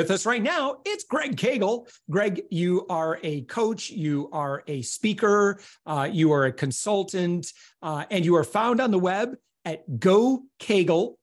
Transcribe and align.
With 0.00 0.10
us 0.10 0.24
right 0.24 0.42
now, 0.42 0.78
it's 0.86 1.04
Greg 1.04 1.36
Cagle. 1.36 1.86
Greg, 2.08 2.40
you 2.50 2.86
are 2.88 3.20
a 3.22 3.42
coach, 3.42 3.90
you 3.90 4.30
are 4.32 4.64
a 4.66 4.80
speaker, 4.80 5.60
uh, 5.84 6.08
you 6.10 6.32
are 6.32 6.46
a 6.46 6.52
consultant, 6.52 7.52
uh, 7.82 8.06
and 8.10 8.24
you 8.24 8.34
are 8.36 8.44
found 8.44 8.80
on 8.80 8.92
the 8.92 8.98
web 8.98 9.36
at 9.66 9.86
gocagle.com. 9.90 11.16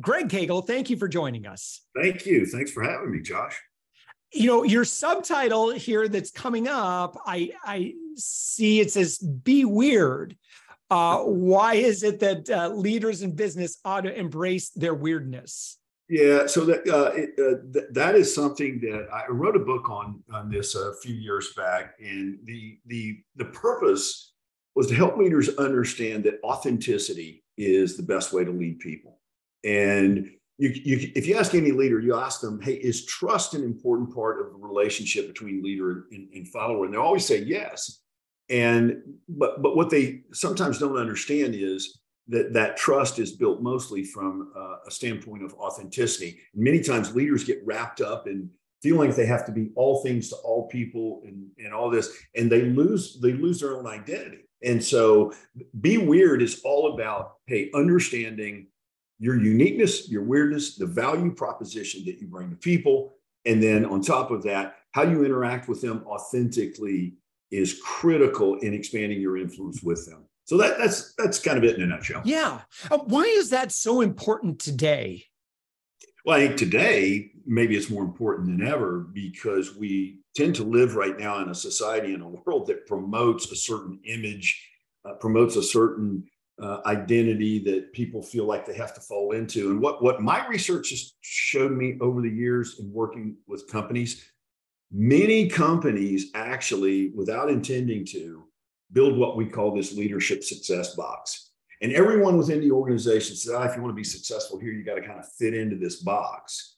Greg 0.00 0.28
Cagle, 0.28 0.66
thank 0.66 0.90
you 0.90 0.96
for 0.96 1.06
joining 1.06 1.46
us. 1.46 1.82
Thank 1.94 2.26
you. 2.26 2.46
Thanks 2.46 2.72
for 2.72 2.82
having 2.82 3.12
me, 3.12 3.20
Josh. 3.20 3.56
You 4.32 4.48
know, 4.48 4.64
your 4.64 4.84
subtitle 4.84 5.70
here 5.70 6.08
that's 6.08 6.32
coming 6.32 6.66
up, 6.66 7.16
I, 7.24 7.52
I 7.64 7.94
see 8.16 8.80
it 8.80 8.90
says, 8.90 9.18
Be 9.18 9.64
Weird. 9.64 10.36
Uh, 10.90 11.18
why 11.18 11.74
is 11.74 12.02
it 12.02 12.18
that 12.18 12.50
uh, 12.50 12.70
leaders 12.70 13.22
in 13.22 13.36
business 13.36 13.78
ought 13.84 14.00
to 14.00 14.12
embrace 14.12 14.70
their 14.70 14.94
weirdness? 14.94 15.78
Yeah, 16.12 16.46
so 16.46 16.66
that 16.66 16.86
uh, 16.86 17.12
it, 17.14 17.30
uh, 17.38 17.62
th- 17.72 17.86
that 17.92 18.14
is 18.16 18.34
something 18.34 18.78
that 18.80 19.06
I 19.10 19.30
wrote 19.30 19.56
a 19.56 19.60
book 19.60 19.88
on 19.88 20.22
on 20.30 20.50
this 20.50 20.74
a 20.74 20.92
few 20.96 21.14
years 21.14 21.54
back, 21.56 21.94
and 21.98 22.38
the 22.44 22.78
the 22.84 23.20
the 23.36 23.46
purpose 23.46 24.34
was 24.74 24.88
to 24.88 24.94
help 24.94 25.16
leaders 25.16 25.48
understand 25.56 26.24
that 26.24 26.38
authenticity 26.44 27.44
is 27.56 27.96
the 27.96 28.02
best 28.02 28.34
way 28.34 28.44
to 28.44 28.50
lead 28.50 28.78
people. 28.80 29.20
And 29.64 30.30
you, 30.58 30.68
you, 30.84 31.12
if 31.16 31.26
you 31.26 31.34
ask 31.36 31.54
any 31.54 31.72
leader, 31.72 31.98
you 31.98 32.14
ask 32.14 32.42
them, 32.42 32.60
"Hey, 32.60 32.74
is 32.74 33.06
trust 33.06 33.54
an 33.54 33.64
important 33.64 34.14
part 34.14 34.38
of 34.38 34.52
the 34.52 34.58
relationship 34.58 35.28
between 35.28 35.62
leader 35.62 36.08
and, 36.12 36.28
and 36.34 36.46
follower?" 36.46 36.84
And 36.84 36.92
they 36.92 36.98
always 36.98 37.24
say 37.24 37.38
yes. 37.38 38.02
And 38.50 38.98
but 39.30 39.62
but 39.62 39.76
what 39.76 39.88
they 39.88 40.24
sometimes 40.34 40.78
don't 40.78 40.98
understand 40.98 41.54
is 41.54 42.01
that 42.28 42.52
that 42.52 42.76
trust 42.76 43.18
is 43.18 43.32
built 43.32 43.60
mostly 43.60 44.04
from 44.04 44.52
uh, 44.56 44.76
a 44.86 44.90
standpoint 44.90 45.42
of 45.42 45.54
authenticity. 45.54 46.38
many 46.54 46.80
times 46.80 47.14
leaders 47.14 47.44
get 47.44 47.60
wrapped 47.64 48.00
up 48.00 48.26
in 48.26 48.48
feeling 48.82 49.08
like 49.08 49.16
they 49.16 49.26
have 49.26 49.46
to 49.46 49.52
be 49.52 49.70
all 49.76 50.02
things 50.02 50.28
to 50.28 50.36
all 50.36 50.68
people 50.68 51.22
and, 51.24 51.46
and 51.58 51.72
all 51.72 51.88
this, 51.88 52.16
and 52.34 52.50
they 52.50 52.62
lose 52.62 53.18
they 53.20 53.32
lose 53.32 53.60
their 53.60 53.76
own 53.76 53.86
identity. 53.86 54.48
And 54.64 54.82
so, 54.82 55.32
be 55.80 55.98
weird 55.98 56.42
is 56.42 56.60
all 56.64 56.94
about 56.94 57.34
hey, 57.46 57.70
understanding 57.74 58.68
your 59.18 59.40
uniqueness, 59.40 60.10
your 60.10 60.24
weirdness, 60.24 60.76
the 60.76 60.86
value 60.86 61.32
proposition 61.32 62.04
that 62.04 62.20
you 62.20 62.26
bring 62.26 62.50
to 62.50 62.56
people, 62.56 63.14
and 63.44 63.62
then 63.62 63.84
on 63.84 64.00
top 64.00 64.30
of 64.30 64.42
that, 64.44 64.76
how 64.92 65.02
you 65.02 65.24
interact 65.24 65.68
with 65.68 65.80
them 65.80 66.04
authentically 66.06 67.14
is 67.50 67.80
critical 67.84 68.58
in 68.58 68.74
expanding 68.74 69.20
your 69.20 69.36
influence 69.36 69.82
with 69.82 70.06
them. 70.06 70.24
So 70.44 70.56
that, 70.58 70.78
that's 70.78 71.14
that's 71.14 71.38
kind 71.38 71.58
of 71.58 71.64
it 71.64 71.76
in 71.76 71.82
a 71.82 71.86
nutshell. 71.86 72.22
Yeah. 72.24 72.60
Uh, 72.90 72.98
why 72.98 73.22
is 73.22 73.50
that 73.50 73.72
so 73.72 74.00
important 74.00 74.58
today? 74.58 75.24
Well, 76.24 76.36
I 76.36 76.46
think 76.46 76.58
today 76.58 77.30
maybe 77.46 77.76
it's 77.76 77.90
more 77.90 78.04
important 78.04 78.46
than 78.48 78.66
ever 78.66 79.00
because 79.00 79.74
we 79.74 80.20
tend 80.36 80.54
to 80.56 80.64
live 80.64 80.94
right 80.94 81.18
now 81.18 81.40
in 81.42 81.48
a 81.48 81.54
society 81.54 82.14
in 82.14 82.22
a 82.22 82.28
world 82.28 82.66
that 82.68 82.86
promotes 82.86 83.50
a 83.50 83.56
certain 83.56 84.00
image, 84.04 84.68
uh, 85.04 85.14
promotes 85.14 85.56
a 85.56 85.62
certain 85.62 86.24
uh, 86.60 86.78
identity 86.86 87.58
that 87.58 87.92
people 87.92 88.22
feel 88.22 88.44
like 88.44 88.64
they 88.64 88.76
have 88.76 88.94
to 88.94 89.00
fall 89.00 89.32
into. 89.32 89.70
And 89.70 89.80
what 89.80 90.02
what 90.02 90.22
my 90.22 90.46
research 90.46 90.90
has 90.90 91.14
showed 91.20 91.72
me 91.72 91.96
over 92.00 92.20
the 92.20 92.30
years 92.30 92.78
in 92.78 92.92
working 92.92 93.36
with 93.46 93.70
companies, 93.70 94.30
many 94.92 95.48
companies 95.48 96.30
actually, 96.34 97.10
without 97.16 97.50
intending 97.50 98.04
to, 98.06 98.44
build 98.92 99.16
what 99.16 99.36
we 99.36 99.46
call 99.46 99.74
this 99.74 99.94
leadership 99.94 100.44
success 100.44 100.94
box. 100.94 101.50
And 101.80 101.92
everyone 101.92 102.38
within 102.38 102.60
the 102.60 102.70
organization 102.70 103.34
says, 103.34 103.52
ah, 103.52 103.64
if 103.64 103.74
you 103.74 103.82
want 103.82 103.92
to 103.92 103.96
be 103.96 104.04
successful 104.04 104.58
here, 104.58 104.72
you 104.72 104.84
got 104.84 104.94
to 104.94 105.02
kind 105.02 105.18
of 105.18 105.30
fit 105.32 105.54
into 105.54 105.76
this 105.76 105.96
box. 105.96 106.76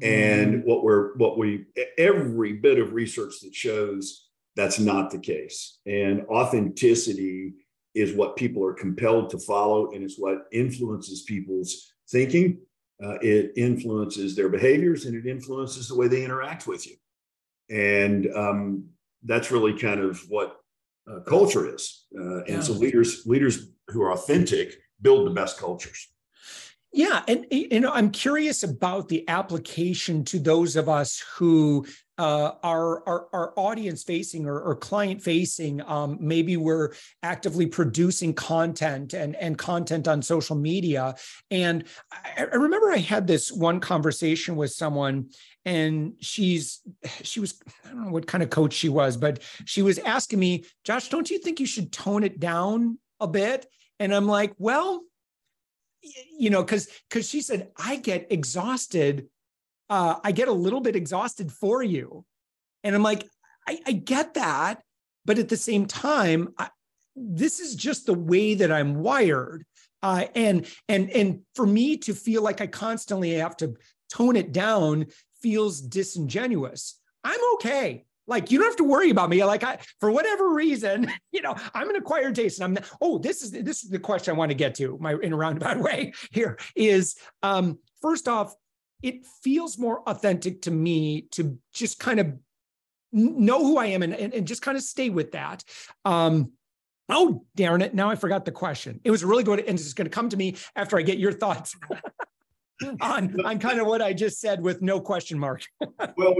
Mm-hmm. 0.00 0.52
And 0.52 0.64
what 0.64 0.84
we're, 0.84 1.16
what 1.16 1.36
we, 1.36 1.66
every 1.98 2.52
bit 2.52 2.78
of 2.78 2.92
research 2.92 3.40
that 3.42 3.54
shows 3.54 4.28
that's 4.54 4.78
not 4.78 5.10
the 5.10 5.18
case. 5.18 5.78
And 5.86 6.24
authenticity 6.28 7.54
is 7.94 8.14
what 8.14 8.36
people 8.36 8.64
are 8.64 8.74
compelled 8.74 9.30
to 9.30 9.38
follow, 9.38 9.92
and 9.92 10.04
it's 10.04 10.18
what 10.18 10.46
influences 10.52 11.22
people's 11.22 11.92
thinking. 12.10 12.58
Uh, 13.02 13.18
it 13.20 13.52
influences 13.56 14.34
their 14.34 14.48
behaviors 14.48 15.04
and 15.04 15.14
it 15.14 15.28
influences 15.28 15.88
the 15.88 15.94
way 15.94 16.08
they 16.08 16.24
interact 16.24 16.66
with 16.66 16.86
you. 16.86 16.96
And 17.68 18.26
um, 18.34 18.84
that's 19.24 19.50
really 19.50 19.78
kind 19.78 20.00
of 20.00 20.20
what 20.28 20.56
uh, 21.10 21.20
culture 21.20 21.72
is. 21.74 22.06
Uh, 22.18 22.38
and 22.44 22.48
yeah. 22.48 22.60
so 22.60 22.72
leaders 22.72 23.22
leaders 23.26 23.68
who 23.88 24.02
are 24.02 24.12
authentic 24.12 24.74
build 25.00 25.26
the 25.26 25.30
best 25.30 25.58
cultures. 25.58 26.08
Yeah, 26.92 27.22
and 27.28 27.46
you 27.50 27.80
know, 27.80 27.90
I'm 27.92 28.10
curious 28.10 28.62
about 28.62 29.08
the 29.08 29.28
application 29.28 30.24
to 30.26 30.38
those 30.38 30.76
of 30.76 30.88
us 30.88 31.22
who 31.36 31.84
uh, 32.18 32.52
are, 32.62 33.06
are, 33.06 33.26
are 33.32 33.52
audience 33.56 34.02
facing 34.02 34.46
or, 34.46 34.58
or 34.58 34.74
client 34.74 35.20
facing. 35.20 35.82
Um, 35.82 36.16
maybe 36.20 36.56
we're 36.56 36.94
actively 37.22 37.66
producing 37.66 38.32
content 38.32 39.12
and, 39.12 39.36
and 39.36 39.58
content 39.58 40.08
on 40.08 40.22
social 40.22 40.56
media. 40.56 41.14
And 41.50 41.84
I, 42.10 42.46
I 42.50 42.56
remember 42.56 42.90
I 42.90 42.98
had 42.98 43.26
this 43.26 43.52
one 43.52 43.80
conversation 43.80 44.56
with 44.56 44.70
someone, 44.70 45.30
and 45.66 46.14
she's 46.20 46.80
she 47.22 47.40
was 47.40 47.60
I 47.84 47.88
don't 47.88 48.06
know 48.06 48.12
what 48.12 48.26
kind 48.26 48.42
of 48.42 48.50
coach 48.50 48.72
she 48.72 48.88
was, 48.88 49.16
but 49.16 49.42
she 49.66 49.82
was 49.82 49.98
asking 49.98 50.38
me, 50.38 50.64
Josh, 50.84 51.08
don't 51.08 51.28
you 51.30 51.38
think 51.38 51.60
you 51.60 51.66
should 51.66 51.92
tone 51.92 52.24
it 52.24 52.40
down 52.40 52.98
a 53.20 53.26
bit? 53.28 53.66
And 53.98 54.14
I'm 54.14 54.26
like, 54.26 54.54
well, 54.58 55.02
you 56.38 56.50
know, 56.50 56.62
because 56.62 56.88
because 57.08 57.28
she 57.28 57.40
said 57.40 57.70
I 57.76 57.96
get 57.96 58.26
exhausted 58.30 59.28
uh, 59.88 60.16
I 60.22 60.32
get 60.32 60.48
a 60.48 60.52
little 60.52 60.80
bit 60.80 60.96
exhausted 60.96 61.52
for 61.52 61.82
you. 61.82 62.24
And 62.82 62.94
I'm 62.94 63.02
like, 63.02 63.24
I, 63.66 63.78
I 63.86 63.92
get 63.92 64.34
that. 64.34 64.82
But 65.24 65.38
at 65.38 65.48
the 65.48 65.56
same 65.56 65.86
time, 65.86 66.54
I, 66.58 66.68
this 67.14 67.60
is 67.60 67.74
just 67.74 68.06
the 68.06 68.14
way 68.14 68.54
that 68.54 68.70
I'm 68.70 68.96
wired. 68.96 69.64
Uh, 70.02 70.26
and 70.34 70.66
and 70.88 71.10
and 71.10 71.40
for 71.54 71.66
me 71.66 71.96
to 71.96 72.14
feel 72.14 72.42
like 72.42 72.60
I 72.60 72.66
constantly 72.66 73.32
have 73.34 73.56
to 73.58 73.74
tone 74.12 74.36
it 74.36 74.52
down 74.52 75.06
feels 75.42 75.80
disingenuous. 75.80 77.00
I'm 77.24 77.40
okay. 77.54 78.04
Like 78.26 78.50
you 78.50 78.58
don't 78.58 78.66
have 78.66 78.76
to 78.76 78.84
worry 78.84 79.10
about 79.10 79.30
me. 79.30 79.44
Like 79.44 79.62
I, 79.62 79.78
for 80.00 80.10
whatever 80.10 80.50
reason, 80.50 81.10
you 81.32 81.42
know, 81.42 81.54
I'm 81.74 81.90
an 81.90 81.96
acquired 81.96 82.34
taste, 82.34 82.58
and 82.58 82.64
I'm. 82.64 82.74
Not, 82.74 82.90
oh, 83.00 83.18
this 83.18 83.42
is 83.42 83.50
this 83.50 83.84
is 83.84 83.90
the 83.90 83.98
question 83.98 84.34
I 84.34 84.38
want 84.38 84.50
to 84.50 84.56
get 84.56 84.74
to. 84.76 84.98
My 85.00 85.14
in 85.22 85.32
a 85.32 85.36
roundabout 85.36 85.78
way 85.80 86.12
here 86.32 86.58
is 86.74 87.16
um, 87.42 87.78
first 88.02 88.28
off, 88.28 88.54
it 89.02 89.24
feels 89.42 89.78
more 89.78 90.02
authentic 90.08 90.62
to 90.62 90.70
me 90.70 91.22
to 91.32 91.58
just 91.72 91.98
kind 91.98 92.20
of 92.20 92.34
know 93.12 93.64
who 93.64 93.78
I 93.78 93.86
am 93.86 94.02
and, 94.02 94.14
and, 94.14 94.34
and 94.34 94.46
just 94.46 94.62
kind 94.62 94.76
of 94.76 94.82
stay 94.82 95.10
with 95.10 95.32
that. 95.32 95.64
Um, 96.04 96.52
oh, 97.08 97.44
darn 97.54 97.82
it. 97.82 97.94
Now 97.94 98.10
I 98.10 98.16
forgot 98.16 98.44
the 98.44 98.52
question. 98.52 99.00
It 99.04 99.10
was 99.10 99.24
really 99.24 99.44
good. 99.44 99.60
And 99.60 99.78
it's 99.78 99.94
going 99.94 100.06
to 100.06 100.10
come 100.10 100.28
to 100.28 100.36
me 100.36 100.56
after 100.74 100.98
I 100.98 101.02
get 101.02 101.18
your 101.18 101.32
thoughts 101.32 101.76
on, 103.00 103.40
on 103.44 103.58
kind 103.58 103.80
of 103.80 103.86
what 103.86 104.02
I 104.02 104.12
just 104.12 104.40
said 104.40 104.62
with 104.62 104.82
no 104.82 105.00
question 105.00 105.38
mark. 105.38 105.62
well, 106.16 106.34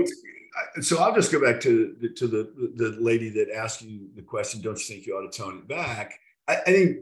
so 0.81 0.99
I'll 0.99 1.15
just 1.15 1.33
go 1.33 1.41
back 1.41 1.61
to, 1.62 1.97
to 2.17 2.27
the, 2.27 2.73
the 2.77 2.97
lady 3.00 3.29
that 3.31 3.50
asked 3.55 3.83
you 3.83 4.09
the 4.15 4.23
question, 4.23 4.61
don't 4.61 4.79
you 4.79 4.85
think 4.85 5.06
you 5.06 5.17
ought 5.17 5.31
to 5.31 5.38
tone 5.38 5.59
it 5.59 5.69
back? 5.69 6.19
I, 6.49 6.56
I 6.56 6.65
think 6.65 6.99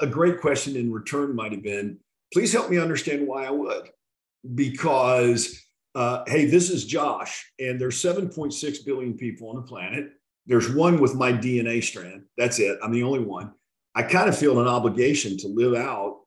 a 0.00 0.06
great 0.06 0.40
question 0.40 0.76
in 0.76 0.92
return 0.92 1.34
might 1.34 1.52
have 1.52 1.62
been, 1.62 1.98
please 2.32 2.52
help 2.52 2.70
me 2.70 2.78
understand 2.78 3.26
why 3.26 3.46
I 3.46 3.50
would 3.50 3.90
because 4.54 5.62
uh, 5.94 6.24
hey, 6.26 6.46
this 6.46 6.70
is 6.70 6.86
Josh, 6.86 7.52
and 7.58 7.80
there's 7.80 8.02
7.6 8.02 8.84
billion 8.86 9.14
people 9.14 9.50
on 9.50 9.56
the 9.56 9.62
planet. 9.62 10.10
There's 10.46 10.72
one 10.72 10.98
with 10.98 11.14
my 11.14 11.32
DNA 11.32 11.82
strand. 11.82 12.22
That's 12.38 12.58
it. 12.58 12.78
I'm 12.82 12.92
the 12.92 13.02
only 13.02 13.20
one. 13.20 13.52
I 13.94 14.02
kind 14.02 14.28
of 14.28 14.36
feel 14.36 14.58
an 14.60 14.66
obligation 14.66 15.36
to 15.38 15.48
live 15.48 15.74
out 15.74 16.21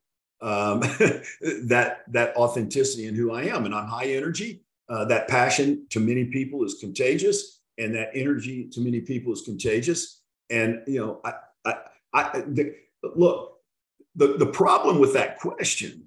um, 0.46 0.80
that 1.64 2.04
that 2.08 2.36
authenticity 2.38 3.08
in 3.08 3.16
who 3.16 3.34
I 3.34 3.44
am, 3.44 3.66
and 3.66 3.74
I'm 3.74 3.88
high 3.88 4.06
energy. 4.06 4.62
Uh, 4.88 5.04
that 5.06 5.28
passion 5.28 5.88
to 5.90 6.00
many 6.00 6.26
people 6.26 6.64
is 6.64 6.76
contagious, 6.80 7.62
and 7.80 7.96
that 7.96 8.12
energy 8.14 8.70
to 8.72 8.80
many 8.80 9.02
people 9.02 9.34
is 9.34 9.42
contagious. 9.42 10.22
And 10.52 10.84
you 10.86 11.00
know, 11.00 11.22
I, 11.26 11.34
I, 11.66 11.76
I 12.14 12.42
the, 12.42 12.76
look, 13.16 13.58
the 14.16 14.38
the 14.38 14.46
problem 14.46 15.00
with 15.00 15.14
that 15.14 15.40
question 15.40 16.06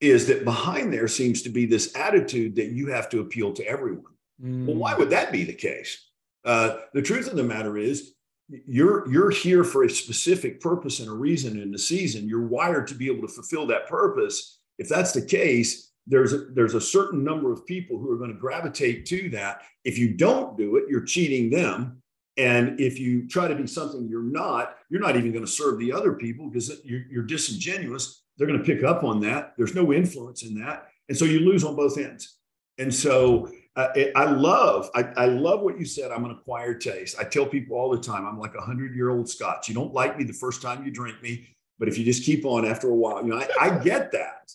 is 0.00 0.26
that 0.28 0.44
behind 0.44 0.92
there 0.92 1.08
seems 1.08 1.42
to 1.42 1.50
be 1.50 1.66
this 1.66 1.94
attitude 1.94 2.56
that 2.56 2.72
you 2.72 2.88
have 2.88 3.10
to 3.10 3.20
appeal 3.20 3.52
to 3.52 3.66
everyone. 3.66 4.12
Mm. 4.42 4.66
Well, 4.66 4.76
why 4.76 4.94
would 4.94 5.10
that 5.10 5.30
be 5.30 5.44
the 5.44 5.54
case? 5.54 6.10
Uh, 6.44 6.78
the 6.92 7.02
truth 7.02 7.28
of 7.28 7.36
the 7.36 7.42
matter 7.42 7.78
is, 7.78 8.14
you're 8.48 9.10
you're 9.10 9.30
here 9.30 9.64
for 9.64 9.84
a 9.84 9.90
specific 9.90 10.60
purpose 10.60 11.00
and 11.00 11.08
a 11.08 11.12
reason 11.12 11.60
in 11.60 11.70
the 11.70 11.78
season. 11.78 12.28
You're 12.28 12.46
wired 12.46 12.86
to 12.88 12.94
be 12.94 13.06
able 13.06 13.26
to 13.26 13.32
fulfill 13.32 13.66
that 13.68 13.88
purpose. 13.88 14.58
If 14.78 14.88
that's 14.88 15.12
the 15.12 15.22
case, 15.22 15.92
there's 16.06 16.32
a, 16.32 16.46
there's 16.52 16.74
a 16.74 16.80
certain 16.80 17.24
number 17.24 17.52
of 17.52 17.66
people 17.66 17.98
who 17.98 18.10
are 18.10 18.18
going 18.18 18.32
to 18.32 18.38
gravitate 18.38 19.06
to 19.06 19.30
that. 19.30 19.62
If 19.84 19.98
you 19.98 20.14
don't 20.14 20.56
do 20.56 20.76
it, 20.76 20.84
you're 20.88 21.04
cheating 21.04 21.50
them. 21.50 22.02
And 22.36 22.80
if 22.80 22.98
you 22.98 23.28
try 23.28 23.46
to 23.46 23.54
be 23.54 23.66
something 23.66 24.08
you're 24.08 24.22
not, 24.22 24.76
you're 24.90 25.00
not 25.00 25.16
even 25.16 25.32
going 25.32 25.44
to 25.44 25.50
serve 25.50 25.78
the 25.78 25.92
other 25.92 26.14
people 26.14 26.48
because 26.48 26.84
you're, 26.84 27.02
you're 27.08 27.22
disingenuous. 27.22 28.24
They're 28.36 28.48
going 28.48 28.58
to 28.58 28.64
pick 28.64 28.82
up 28.82 29.04
on 29.04 29.20
that. 29.20 29.54
There's 29.56 29.74
no 29.74 29.92
influence 29.92 30.42
in 30.42 30.54
that, 30.60 30.88
and 31.08 31.16
so 31.16 31.24
you 31.24 31.40
lose 31.40 31.64
on 31.64 31.76
both 31.76 31.96
ends. 31.96 32.38
And 32.78 32.92
so 32.92 33.48
uh, 33.76 33.88
I 34.14 34.24
love, 34.24 34.88
I, 34.94 35.02
I, 35.16 35.26
love 35.26 35.60
what 35.60 35.78
you 35.78 35.84
said. 35.84 36.12
I'm 36.12 36.24
an 36.24 36.30
acquired 36.30 36.80
taste. 36.80 37.16
I 37.18 37.24
tell 37.24 37.44
people 37.44 37.76
all 37.76 37.90
the 37.90 38.00
time, 38.00 38.24
I'm 38.24 38.38
like 38.38 38.54
a 38.54 38.60
hundred 38.60 38.94
year 38.94 39.10
old 39.10 39.28
Scotch. 39.28 39.68
You 39.68 39.74
don't 39.74 39.92
like 39.92 40.16
me 40.16 40.22
the 40.22 40.32
first 40.32 40.62
time 40.62 40.84
you 40.84 40.92
drink 40.92 41.20
me, 41.22 41.48
but 41.78 41.88
if 41.88 41.98
you 41.98 42.04
just 42.04 42.24
keep 42.24 42.44
on 42.44 42.64
after 42.64 42.88
a 42.88 42.94
while, 42.94 43.24
you 43.24 43.30
know, 43.30 43.38
I, 43.38 43.48
I 43.60 43.78
get 43.78 44.12
that. 44.12 44.52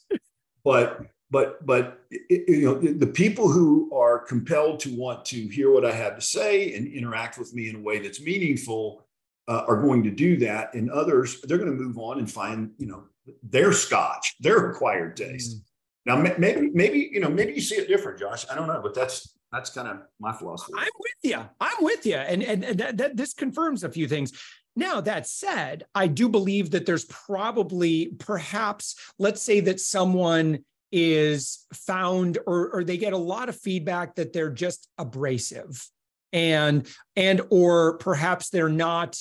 But, 0.63 1.01
but, 1.29 1.65
but, 1.65 2.01
it, 2.11 2.47
you 2.47 2.65
know, 2.65 2.79
the, 2.79 3.07
people 3.07 3.49
who 3.51 3.93
are 3.93 4.19
compelled 4.19 4.79
to 4.81 4.95
want 4.95 5.25
to 5.25 5.47
hear 5.47 5.71
what 5.71 5.85
I 5.85 5.91
have 5.91 6.15
to 6.15 6.21
say 6.21 6.73
and 6.75 6.87
interact 6.87 7.37
with 7.37 7.53
me 7.53 7.69
in 7.69 7.75
a 7.75 7.81
way 7.81 7.99
that's 7.99 8.21
meaningful 8.21 9.05
uh, 9.49 9.65
are 9.67 9.81
going 9.81 10.03
to 10.03 10.11
do 10.11 10.37
that. 10.37 10.73
And 10.73 10.89
others, 10.89 11.41
they're 11.41 11.57
going 11.57 11.77
to 11.77 11.83
move 11.83 11.97
on 11.97 12.19
and 12.19 12.31
find, 12.31 12.71
you 12.77 12.87
know, 12.87 13.03
their 13.43 13.73
Scotch, 13.73 14.35
their 14.39 14.71
acquired 14.71 15.17
taste. 15.17 15.57
Mm. 15.57 15.61
Now, 16.09 16.15
maybe, 16.15 16.71
maybe 16.73 17.11
you 17.13 17.19
know, 17.19 17.29
maybe 17.29 17.53
you 17.53 17.61
see 17.61 17.75
it 17.75 17.87
different, 17.87 18.19
Josh. 18.19 18.43
I 18.49 18.55
don't 18.55 18.67
know, 18.67 18.81
but 18.81 18.95
that's 18.95 19.37
that's 19.51 19.69
kind 19.69 19.87
of 19.87 19.99
my 20.19 20.33
philosophy. 20.33 20.73
I'm 20.75 20.89
with 20.99 21.31
you. 21.31 21.39
I'm 21.61 21.83
with 21.83 22.03
you, 22.03 22.15
and 22.15 22.41
and, 22.41 22.63
and 22.63 22.79
that, 22.79 22.97
that, 22.97 23.15
this 23.15 23.35
confirms 23.35 23.83
a 23.83 23.91
few 23.91 24.07
things. 24.07 24.31
Now, 24.75 25.01
that 25.01 25.27
said, 25.27 25.85
I 25.93 26.07
do 26.07 26.27
believe 26.27 26.71
that 26.71 26.87
there's 26.87 27.05
probably, 27.05 28.13
perhaps, 28.17 28.95
let's 29.19 29.41
say 29.41 29.59
that 29.59 29.79
someone 29.79 30.65
is 30.91 31.67
found 31.73 32.39
or, 32.47 32.69
or 32.69 32.83
they 32.83 32.97
get 32.97 33.13
a 33.13 33.17
lot 33.17 33.49
of 33.49 33.55
feedback 33.55 34.15
that 34.15 34.33
they're 34.33 34.49
just 34.49 34.87
abrasive 34.97 35.87
and 36.33 36.87
and 37.15 37.41
or 37.51 37.97
perhaps 37.97 38.49
they're 38.49 38.69
not 38.69 39.15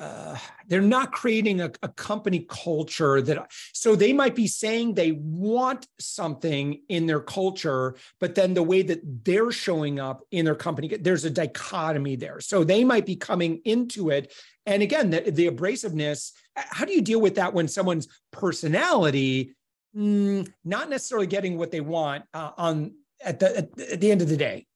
uh, 0.00 0.34
they're 0.66 0.80
not 0.80 1.12
creating 1.12 1.60
a, 1.60 1.70
a, 1.82 1.88
company 1.88 2.46
culture 2.48 3.20
that 3.20 3.50
so 3.74 3.94
they 3.94 4.14
might 4.14 4.34
be 4.34 4.46
saying 4.46 4.94
they 4.94 5.12
want 5.12 5.86
something 5.98 6.80
in 6.88 7.06
their 7.06 7.20
culture 7.20 7.94
but 8.18 8.34
then 8.34 8.54
the 8.54 8.62
way 8.62 8.80
that 8.80 9.00
they're 9.24 9.52
showing 9.52 10.00
up 10.00 10.22
in 10.30 10.46
their 10.46 10.54
company 10.54 10.88
there's 10.88 11.26
a 11.26 11.30
dichotomy 11.30 12.16
there. 12.16 12.40
So 12.40 12.64
they 12.64 12.82
might 12.82 13.04
be 13.04 13.16
coming 13.16 13.60
into 13.64 14.08
it. 14.08 14.32
And 14.64 14.82
again 14.82 15.10
the, 15.10 15.20
the 15.30 15.50
abrasiveness 15.50 16.32
how 16.56 16.84
do 16.84 16.92
you 16.92 17.02
deal 17.02 17.20
with 17.20 17.34
that 17.34 17.52
when 17.52 17.68
someone's 17.68 18.08
personality 18.30 19.54
mm, 19.94 20.50
not 20.64 20.88
necessarily 20.88 21.26
getting 21.26 21.58
what 21.58 21.70
they 21.70 21.80
want 21.80 22.24
uh, 22.32 22.52
on 22.56 22.94
at 23.22 23.38
the 23.38 23.58
at, 23.58 23.80
at 23.80 24.00
the 24.00 24.10
end 24.10 24.22
of 24.22 24.28
the 24.28 24.36
day 24.36 24.66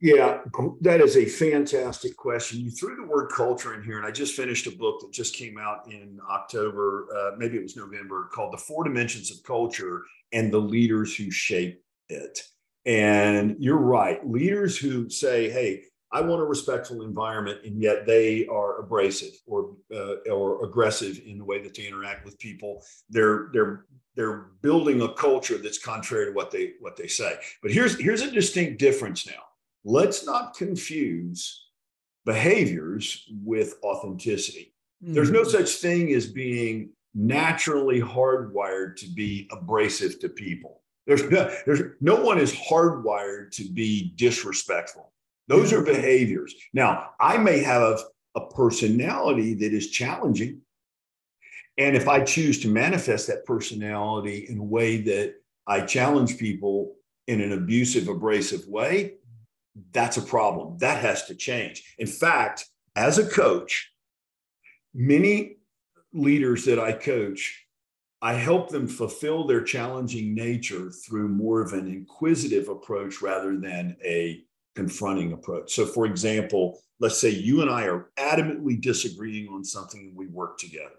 yeah, 0.00 0.42
that 0.82 1.00
is 1.00 1.16
a 1.16 1.24
fantastic 1.24 2.16
question. 2.16 2.60
You 2.60 2.70
threw 2.70 2.94
the 2.94 3.06
word 3.06 3.30
culture 3.34 3.74
in 3.74 3.82
here, 3.82 3.98
and 3.98 4.06
I 4.06 4.12
just 4.12 4.36
finished 4.36 4.68
a 4.68 4.70
book 4.70 5.00
that 5.00 5.12
just 5.12 5.34
came 5.34 5.58
out 5.58 5.90
in 5.90 6.18
October, 6.30 7.08
uh, 7.16 7.30
maybe 7.36 7.56
it 7.56 7.62
was 7.62 7.76
November, 7.76 8.28
called 8.32 8.52
The 8.52 8.58
Four 8.58 8.84
Dimensions 8.84 9.32
of 9.32 9.42
Culture 9.42 10.04
and 10.32 10.52
the 10.52 10.58
Leaders 10.58 11.16
Who 11.16 11.32
Shape 11.32 11.82
It. 12.08 12.42
And 12.86 13.56
you're 13.58 13.76
right. 13.76 14.24
Leaders 14.26 14.78
who 14.78 15.10
say, 15.10 15.50
hey, 15.50 15.82
I 16.12 16.20
want 16.20 16.42
a 16.42 16.44
respectful 16.44 17.02
environment, 17.02 17.60
and 17.64 17.82
yet 17.82 18.06
they 18.06 18.46
are 18.46 18.80
abrasive 18.80 19.32
or 19.46 19.74
uh, 19.92 20.14
or 20.30 20.64
aggressive 20.64 21.20
in 21.26 21.38
the 21.38 21.44
way 21.44 21.60
that 21.60 21.74
they 21.74 21.86
interact 21.86 22.24
with 22.24 22.38
people. 22.38 22.82
They're 23.10 23.50
they're 23.52 23.84
they're 24.14 24.46
building 24.62 25.02
a 25.02 25.12
culture 25.12 25.58
that's 25.58 25.76
contrary 25.76 26.26
to 26.26 26.32
what 26.32 26.50
they 26.50 26.74
what 26.80 26.96
they 26.96 27.08
say. 27.08 27.38
But 27.62 27.72
here's 27.72 28.00
here's 28.00 28.22
a 28.22 28.30
distinct 28.30 28.78
difference 28.78 29.26
now 29.26 29.42
let's 29.88 30.26
not 30.26 30.54
confuse 30.54 31.66
behaviors 32.26 33.24
with 33.42 33.76
authenticity. 33.82 34.74
Mm-hmm. 35.02 35.14
There's 35.14 35.30
no 35.30 35.44
such 35.44 35.76
thing 35.76 36.12
as 36.12 36.26
being 36.26 36.90
naturally 37.14 37.98
hardwired 37.98 38.96
to 38.96 39.06
be 39.08 39.48
abrasive 39.50 40.20
to 40.20 40.28
people. 40.28 40.82
There's 41.06 41.22
no, 41.30 41.50
there's 41.64 41.80
no 42.02 42.16
one 42.16 42.38
is 42.38 42.52
hardwired 42.52 43.50
to 43.52 43.64
be 43.64 44.12
disrespectful. 44.16 45.10
Those 45.46 45.72
are 45.72 45.80
behaviors. 45.80 46.54
Now, 46.74 47.12
I 47.18 47.38
may 47.38 47.60
have 47.60 47.98
a 48.34 48.46
personality 48.50 49.54
that 49.54 49.72
is 49.72 49.90
challenging. 49.90 50.60
And 51.78 51.96
if 51.96 52.08
I 52.08 52.20
choose 52.24 52.60
to 52.60 52.68
manifest 52.68 53.26
that 53.28 53.46
personality 53.46 54.46
in 54.50 54.58
a 54.58 54.62
way 54.62 55.00
that 55.00 55.36
I 55.66 55.80
challenge 55.80 56.36
people 56.36 56.96
in 57.26 57.40
an 57.40 57.52
abusive, 57.52 58.08
abrasive 58.08 58.68
way, 58.68 59.14
that's 59.92 60.16
a 60.16 60.22
problem. 60.22 60.78
That 60.78 61.02
has 61.02 61.26
to 61.26 61.34
change. 61.34 61.94
In 61.98 62.06
fact, 62.06 62.66
as 62.96 63.18
a 63.18 63.26
coach, 63.26 63.92
many 64.94 65.56
leaders 66.12 66.64
that 66.64 66.78
I 66.78 66.92
coach, 66.92 67.66
I 68.20 68.34
help 68.34 68.70
them 68.70 68.88
fulfill 68.88 69.46
their 69.46 69.62
challenging 69.62 70.34
nature 70.34 70.90
through 70.90 71.28
more 71.28 71.60
of 71.60 71.72
an 71.72 71.86
inquisitive 71.86 72.68
approach 72.68 73.22
rather 73.22 73.56
than 73.56 73.96
a 74.04 74.42
confronting 74.74 75.32
approach. 75.32 75.72
So, 75.72 75.86
for 75.86 76.06
example, 76.06 76.80
let's 76.98 77.18
say 77.18 77.30
you 77.30 77.62
and 77.62 77.70
I 77.70 77.84
are 77.84 78.10
adamantly 78.16 78.80
disagreeing 78.80 79.48
on 79.48 79.64
something 79.64 80.00
and 80.00 80.16
we 80.16 80.26
work 80.26 80.58
together. 80.58 80.90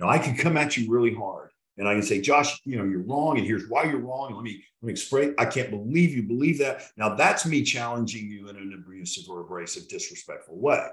Now, 0.00 0.08
I 0.08 0.18
can 0.18 0.36
come 0.36 0.56
at 0.56 0.76
you 0.76 0.90
really 0.90 1.14
hard 1.14 1.50
and 1.76 1.88
I 1.88 1.94
can 1.94 2.02
say, 2.02 2.20
Josh, 2.20 2.60
you 2.64 2.78
know, 2.78 2.84
you're 2.84 3.02
wrong, 3.02 3.36
and 3.36 3.46
here's 3.46 3.68
why 3.68 3.84
you're 3.84 3.98
wrong. 3.98 4.34
Let 4.34 4.44
me 4.44 4.62
let 4.80 4.86
me 4.86 4.92
explain. 4.92 5.34
I 5.38 5.46
can't 5.46 5.70
believe 5.70 6.14
you 6.14 6.22
believe 6.22 6.58
that. 6.58 6.82
Now 6.96 7.14
that's 7.14 7.46
me 7.46 7.62
challenging 7.62 8.30
you 8.30 8.48
in 8.48 8.56
an 8.56 8.72
abusive 8.74 9.28
or 9.28 9.40
abrasive, 9.40 9.88
disrespectful 9.88 10.56
way. 10.58 10.86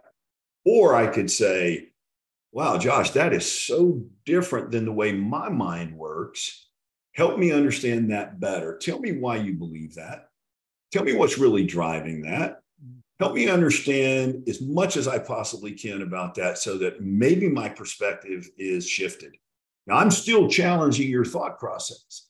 Or 0.65 0.95
I 0.95 1.07
could 1.07 1.29
say, 1.29 1.89
wow, 2.51 2.77
Josh, 2.77 3.11
that 3.11 3.33
is 3.33 3.51
so 3.51 4.03
different 4.25 4.71
than 4.71 4.85
the 4.85 4.91
way 4.91 5.11
my 5.11 5.49
mind 5.49 5.95
works. 5.95 6.67
Help 7.13 7.37
me 7.37 7.51
understand 7.51 8.11
that 8.11 8.39
better. 8.39 8.77
Tell 8.77 8.99
me 8.99 9.13
why 9.13 9.37
you 9.37 9.53
believe 9.53 9.95
that. 9.95 10.29
Tell 10.91 11.03
me 11.03 11.13
what's 11.13 11.37
really 11.37 11.65
driving 11.65 12.21
that. 12.23 12.61
Help 13.19 13.33
me 13.35 13.49
understand 13.49 14.43
as 14.47 14.61
much 14.61 14.97
as 14.97 15.07
I 15.07 15.19
possibly 15.19 15.73
can 15.73 16.01
about 16.01 16.33
that 16.35 16.57
so 16.57 16.77
that 16.79 17.01
maybe 17.01 17.47
my 17.47 17.69
perspective 17.69 18.49
is 18.57 18.87
shifted. 18.87 19.35
Now, 19.91 19.97
I'm 19.97 20.09
still 20.09 20.47
challenging 20.47 21.09
your 21.09 21.25
thought 21.25 21.59
process. 21.59 22.29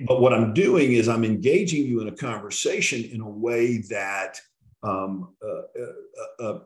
But 0.00 0.20
what 0.20 0.34
I'm 0.34 0.52
doing 0.52 0.94
is 0.94 1.08
I'm 1.08 1.22
engaging 1.22 1.86
you 1.86 2.00
in 2.00 2.08
a 2.08 2.12
conversation 2.12 3.04
in 3.04 3.20
a 3.20 3.28
way 3.28 3.78
that 3.88 4.40
um, 4.82 5.36
uh, 5.40 5.80
uh, 5.80 6.42
uh, 6.44 6.58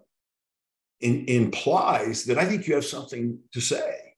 in, 1.02 1.26
implies 1.26 2.24
that 2.24 2.38
I 2.38 2.46
think 2.46 2.66
you 2.66 2.74
have 2.76 2.84
something 2.86 3.38
to 3.52 3.60
say, 3.60 4.14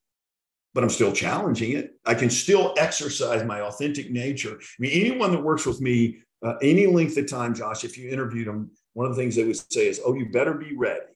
but 0.73 0.85
I'm 0.85 0.91
still 0.91 1.13
challenging 1.13 1.73
it. 1.73 1.97
I 2.07 2.15
can 2.15 2.31
still 2.31 2.75
exercise 2.79 3.43
my 3.43 3.63
authentic 3.63 4.09
nature. 4.09 4.55
I 4.61 4.77
mean, 4.79 4.93
anyone 4.93 5.33
that 5.33 5.43
works 5.43 5.67
with 5.67 5.81
me 5.81 6.19
uh, 6.45 6.55
any 6.63 6.87
length 6.87 7.17
of 7.17 7.29
time, 7.29 7.55
Josh, 7.55 7.83
if 7.83 7.99
you 7.99 8.09
interviewed 8.09 8.47
them, 8.47 8.71
one 8.93 9.09
of 9.09 9.17
the 9.17 9.21
things 9.21 9.35
they 9.35 9.45
would 9.45 9.73
say 9.73 9.89
is, 9.89 10.01
"Oh, 10.05 10.15
you 10.15 10.31
better 10.31 10.55
be 10.55 10.77
ready," 10.77 11.07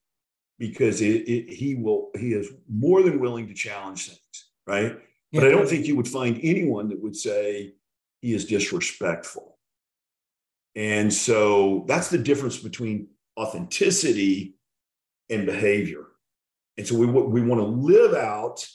because 0.57 1.01
it, 1.01 1.27
it, 1.27 1.53
he 1.53 1.75
will. 1.75 2.11
He 2.17 2.33
is 2.33 2.49
more 2.69 3.01
than 3.01 3.19
willing 3.19 3.47
to 3.47 3.53
challenge 3.53 4.07
things 4.07 4.46
right? 4.67 4.97
Yeah. 5.31 5.41
But 5.41 5.47
I 5.47 5.51
don't 5.51 5.67
think 5.67 5.87
you 5.87 5.95
would 5.95 6.07
find 6.07 6.39
anyone 6.43 6.89
that 6.89 7.01
would 7.01 7.15
say 7.15 7.73
he 8.21 8.33
is 8.33 8.45
disrespectful. 8.45 9.57
And 10.75 11.11
so 11.11 11.85
that's 11.87 12.09
the 12.09 12.17
difference 12.17 12.57
between 12.57 13.07
authenticity 13.39 14.55
and 15.29 15.45
behavior. 15.45 16.05
And 16.77 16.85
so 16.85 16.95
we, 16.95 17.07
we 17.07 17.41
want 17.41 17.61
to 17.61 17.65
live 17.65 18.13
out 18.13 18.67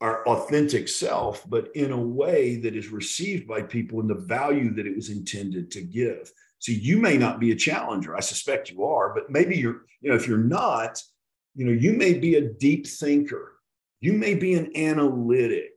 our 0.00 0.26
authentic 0.26 0.88
self, 0.88 1.48
but 1.48 1.74
in 1.76 1.92
a 1.92 2.00
way 2.00 2.56
that 2.56 2.74
is 2.74 2.88
received 2.88 3.46
by 3.46 3.62
people 3.62 4.00
in 4.00 4.08
the 4.08 4.14
value 4.14 4.74
that 4.74 4.86
it 4.86 4.96
was 4.96 5.10
intended 5.10 5.70
to 5.70 5.80
give. 5.80 6.32
So 6.58 6.72
you 6.72 6.98
may 6.98 7.16
not 7.16 7.40
be 7.40 7.52
a 7.52 7.56
challenger. 7.56 8.16
I 8.16 8.20
suspect 8.20 8.70
you 8.70 8.84
are, 8.84 9.14
but 9.14 9.30
maybe 9.30 9.56
you're, 9.56 9.82
you 10.00 10.10
know, 10.10 10.16
if 10.16 10.26
you're 10.28 10.38
not, 10.38 11.00
you 11.54 11.66
know, 11.66 11.72
you 11.72 11.92
may 11.92 12.14
be 12.14 12.36
a 12.36 12.40
deep 12.40 12.86
thinker, 12.86 13.54
you 14.02 14.12
may 14.12 14.34
be 14.34 14.54
an 14.54 14.76
analytic. 14.76 15.70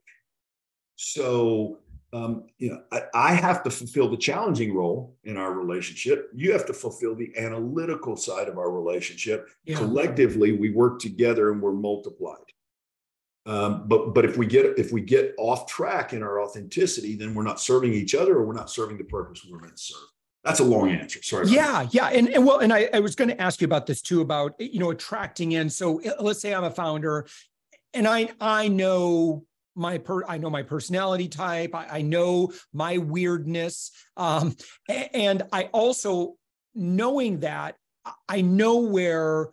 So, 0.96 1.78
um, 2.12 2.48
you 2.58 2.72
know, 2.72 2.82
I, 2.92 3.04
I, 3.14 3.34
have 3.34 3.62
to 3.64 3.70
fulfill 3.70 4.10
the 4.10 4.18
challenging 4.18 4.74
role 4.74 5.16
in 5.26 5.38
our 5.38 5.54
relationship. 5.54 6.32
You 6.34 6.52
have 6.54 6.66
to 6.66 6.74
fulfill 6.74 7.14
the 7.16 7.32
analytical 7.38 8.16
side 8.16 8.48
of 8.48 8.58
our 8.58 8.72
relationship. 8.72 9.50
Yeah. 9.66 9.78
Collectively, 9.78 10.54
we 10.54 10.72
work 10.72 11.00
together 11.00 11.52
and 11.52 11.62
we're 11.62 11.74
multiplied. 11.74 12.40
Um, 13.46 13.88
but 13.88 14.16
but 14.16 14.26
if 14.26 14.38
we 14.38 14.48
get 14.48 14.66
if 14.80 14.92
we 14.92 15.02
get 15.02 15.36
off 15.38 15.68
track 15.68 16.14
in 16.14 16.24
our 16.24 16.42
authenticity, 16.42 17.16
then 17.16 17.36
we're 17.36 17.44
not 17.44 17.60
serving 17.60 17.94
each 17.94 18.16
other 18.16 18.38
or 18.38 18.46
we're 18.46 18.54
not 18.54 18.72
serving 18.72 18.98
the 18.98 19.04
purpose 19.04 19.46
we're 19.48 19.60
meant 19.60 19.78
to 19.78 19.84
serve. 19.84 20.08
That's 20.44 20.62
a 20.62 20.64
long 20.64 20.90
answer. 20.90 21.22
Sorry. 21.22 21.48
Yeah, 21.48 21.84
that. 21.84 21.94
yeah, 21.94 22.08
and, 22.08 22.30
and 22.30 22.46
well, 22.46 22.60
and 22.60 22.72
I, 22.72 22.90
I 22.94 23.00
was 23.02 23.16
going 23.16 23.30
to 23.30 23.40
ask 23.42 23.62
you 23.62 23.66
about 23.66 23.86
this 23.86 24.02
too 24.02 24.22
about 24.22 24.56
you 24.60 24.80
know 24.80 24.90
attracting 24.90 25.52
in. 25.52 25.70
So 25.70 26.02
let's 26.20 26.40
say 26.40 26.56
I'm 26.56 26.64
a 26.64 26.72
founder, 26.72 27.28
and 27.96 28.08
I 28.08 28.30
I 28.40 28.68
know 28.68 29.46
my 29.76 29.98
per 29.98 30.24
I 30.26 30.38
know 30.38 30.50
my 30.50 30.64
personality 30.64 31.28
type. 31.28 31.74
I, 31.74 31.88
I 32.00 32.02
know 32.02 32.52
my 32.74 32.98
weirdness, 32.98 33.92
um, 34.18 34.56
and 34.90 35.44
I 35.52 35.64
also 35.66 36.36
knowing 36.76 37.40
that 37.40 37.76
I 38.30 38.42
know 38.42 38.78
where 38.78 39.50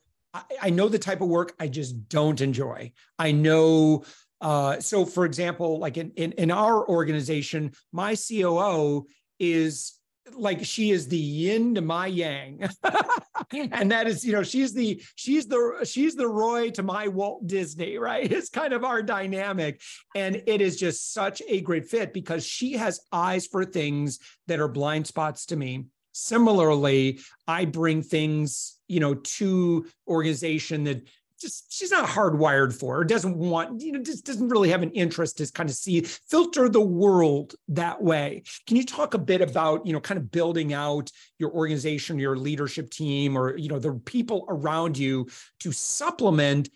I, 0.61 0.70
know 0.70 0.88
the 0.88 0.99
type 0.99 1.20
of 1.20 1.28
work 1.28 1.54
I 1.61 1.68
just 1.68 2.08
don't 2.08 2.40
enjoy. 2.40 2.92
I 3.18 3.32
know. 3.32 4.04
Uh, 4.40 4.80
so, 4.80 5.04
for 5.04 5.25
example, 5.25 5.78
like 5.78 5.96
in, 5.96 6.11
in 6.16 6.32
in 6.32 6.50
our 6.50 6.87
organization, 6.88 7.72
my 7.92 8.16
COO 8.16 9.06
is 9.38 9.99
like 10.34 10.64
she 10.64 10.90
is 10.90 11.08
the 11.08 11.16
yin 11.16 11.75
to 11.75 11.80
my 11.80 12.06
yang 12.06 12.68
and 13.73 13.90
that 13.90 14.06
is 14.06 14.25
you 14.25 14.32
know 14.32 14.42
she's 14.42 14.73
the 14.73 15.02
she's 15.14 15.47
the 15.47 15.80
she's 15.85 16.14
the 16.14 16.28
roy 16.28 16.71
to 16.71 16.82
my 16.82 17.09
walt 17.09 17.47
disney 17.47 17.99
right? 17.99 18.30
It's 18.42 18.49
kind 18.49 18.73
of 18.73 18.85
our 18.85 19.02
dynamic. 19.02 19.80
And 20.14 20.42
it 20.47 20.61
is 20.61 20.76
just 20.76 21.12
such 21.12 21.42
a 21.49 21.61
great 21.61 21.87
fit 21.87 22.12
because 22.12 22.44
she 22.44 22.73
has 22.73 23.00
eyes 23.12 23.47
for 23.47 23.64
things 23.64 24.18
that 24.47 24.61
are 24.61 24.68
blind 24.68 25.06
spots 25.06 25.47
to 25.47 25.56
me. 25.56 25.87
Similarly 26.12 27.21
i 27.49 27.64
bring 27.64 28.02
things 28.02 28.78
you 28.87 29.00
know 29.00 29.14
to 29.14 29.87
organization 30.06 30.85
that 30.85 31.02
just 31.42 31.72
she's 31.72 31.90
not 31.90 32.08
hardwired 32.08 32.72
for 32.72 33.00
or 33.00 33.04
doesn't 33.04 33.37
want 33.37 33.80
you 33.80 33.92
know 33.92 34.02
just 34.02 34.25
doesn't 34.25 34.49
really 34.49 34.70
have 34.70 34.82
an 34.82 34.90
interest 34.92 35.38
to 35.38 35.52
kind 35.52 35.68
of 35.68 35.76
see 35.76 36.00
filter 36.00 36.68
the 36.68 36.80
world 36.80 37.54
that 37.68 38.02
way. 38.02 38.42
Can 38.66 38.76
you 38.76 38.87
talk 38.87 39.14
a 39.14 39.18
bit 39.18 39.42
about 39.42 39.87
you 39.87 39.92
know 39.92 40.00
kind 40.00 40.18
of 40.18 40.30
building 40.30 40.72
out 40.72 41.11
your 41.38 41.50
organization 41.52 42.18
your 42.18 42.37
leadership 42.37 42.90
team 42.90 43.37
or 43.37 43.56
you 43.56 43.68
know 43.68 43.78
the 43.78 43.92
people 43.92 44.46
around 44.49 44.96
you 44.96 45.28
to 45.61 45.72
supplement 45.72 46.70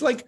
like 0.00 0.26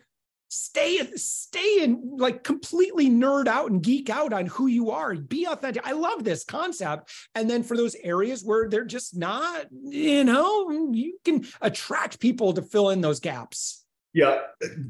stay 0.55 1.01
stay 1.17 1.83
and 1.83 2.21
like 2.21 2.45
completely 2.45 3.11
nerd 3.11 3.49
out 3.49 3.71
and 3.71 3.83
geek 3.83 4.09
out 4.09 4.33
on 4.33 4.47
who 4.47 4.67
you 4.67 4.91
are. 4.91 5.15
Be 5.15 5.47
authentic. 5.47 5.87
I 5.87 5.93
love 5.93 6.23
this 6.23 6.45
concept. 6.45 7.11
And 7.35 7.51
then 7.51 7.63
for 7.63 7.77
those 7.77 7.97
areas 7.97 8.45
where 8.45 8.69
they're 8.69 8.85
just 8.85 9.17
not 9.17 9.67
you 9.71 10.25
know 10.25 10.71
you 10.93 11.19
can 11.25 11.47
attract 11.61 12.21
people 12.21 12.53
to 12.53 12.63
fill 12.63 12.91
in 12.91 13.01
those 13.01 13.21
gaps. 13.21 13.85
Yeah. 14.13 14.41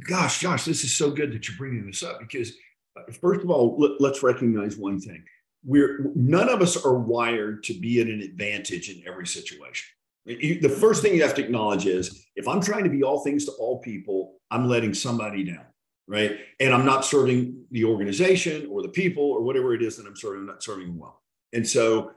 Gosh 0.07 0.41
josh 0.41 0.65
this 0.65 0.85
is 0.85 0.95
so 0.95 1.11
good 1.11 1.33
that 1.33 1.49
you're 1.49 1.57
bringing 1.57 1.87
this 1.87 2.03
up 2.03 2.21
because 2.21 2.53
uh, 2.97 3.11
first 3.21 3.43
of 3.43 3.51
all 3.51 3.79
let, 3.79 4.13
us 4.13 4.23
recognize 4.23 4.77
one 4.77 5.01
thing. 5.01 5.25
We're 5.65 6.11
none 6.15 6.51
of 6.51 6.61
us 6.61 6.85
are 6.85 6.99
wired 6.99 7.65
to 7.65 7.75
be 7.75 8.01
at 8.03 8.09
an 8.09 8.21
advantage 8.21 8.91
in 8.91 9.03
every 9.07 9.27
situation 9.27 9.87
the 10.27 10.77
first 10.81 11.03
thing 11.03 11.15
you 11.15 11.23
have 11.23 11.35
to 11.35 11.45
acknowledge 11.45 11.87
is 11.87 12.27
if 12.35 12.49
I'm 12.49 12.61
trying 12.61 12.85
to 12.85 12.91
be 12.91 13.03
all 13.03 13.23
things 13.23 13.45
to 13.45 13.53
all 13.53 13.81
people, 13.81 14.37
I'm 14.51 14.69
letting 14.69 14.95
somebody 14.95 15.45
down, 15.45 15.67
right? 16.07 16.39
And 16.61 16.73
I'm 16.73 16.87
not 16.87 17.05
serving 17.05 17.65
the 17.71 17.85
organization 17.85 18.69
or 18.71 18.83
the 18.83 18.89
people 18.89 19.25
or 19.25 19.43
whatever 19.43 19.75
it 19.75 19.83
is 19.83 19.97
that 19.97 20.07
I'm 20.07 20.17
serving, 20.17 20.41
I'm 20.41 20.47
not 20.47 20.63
serving 20.63 20.99
well. 20.99 21.21
And 21.53 21.67
so 21.67 22.13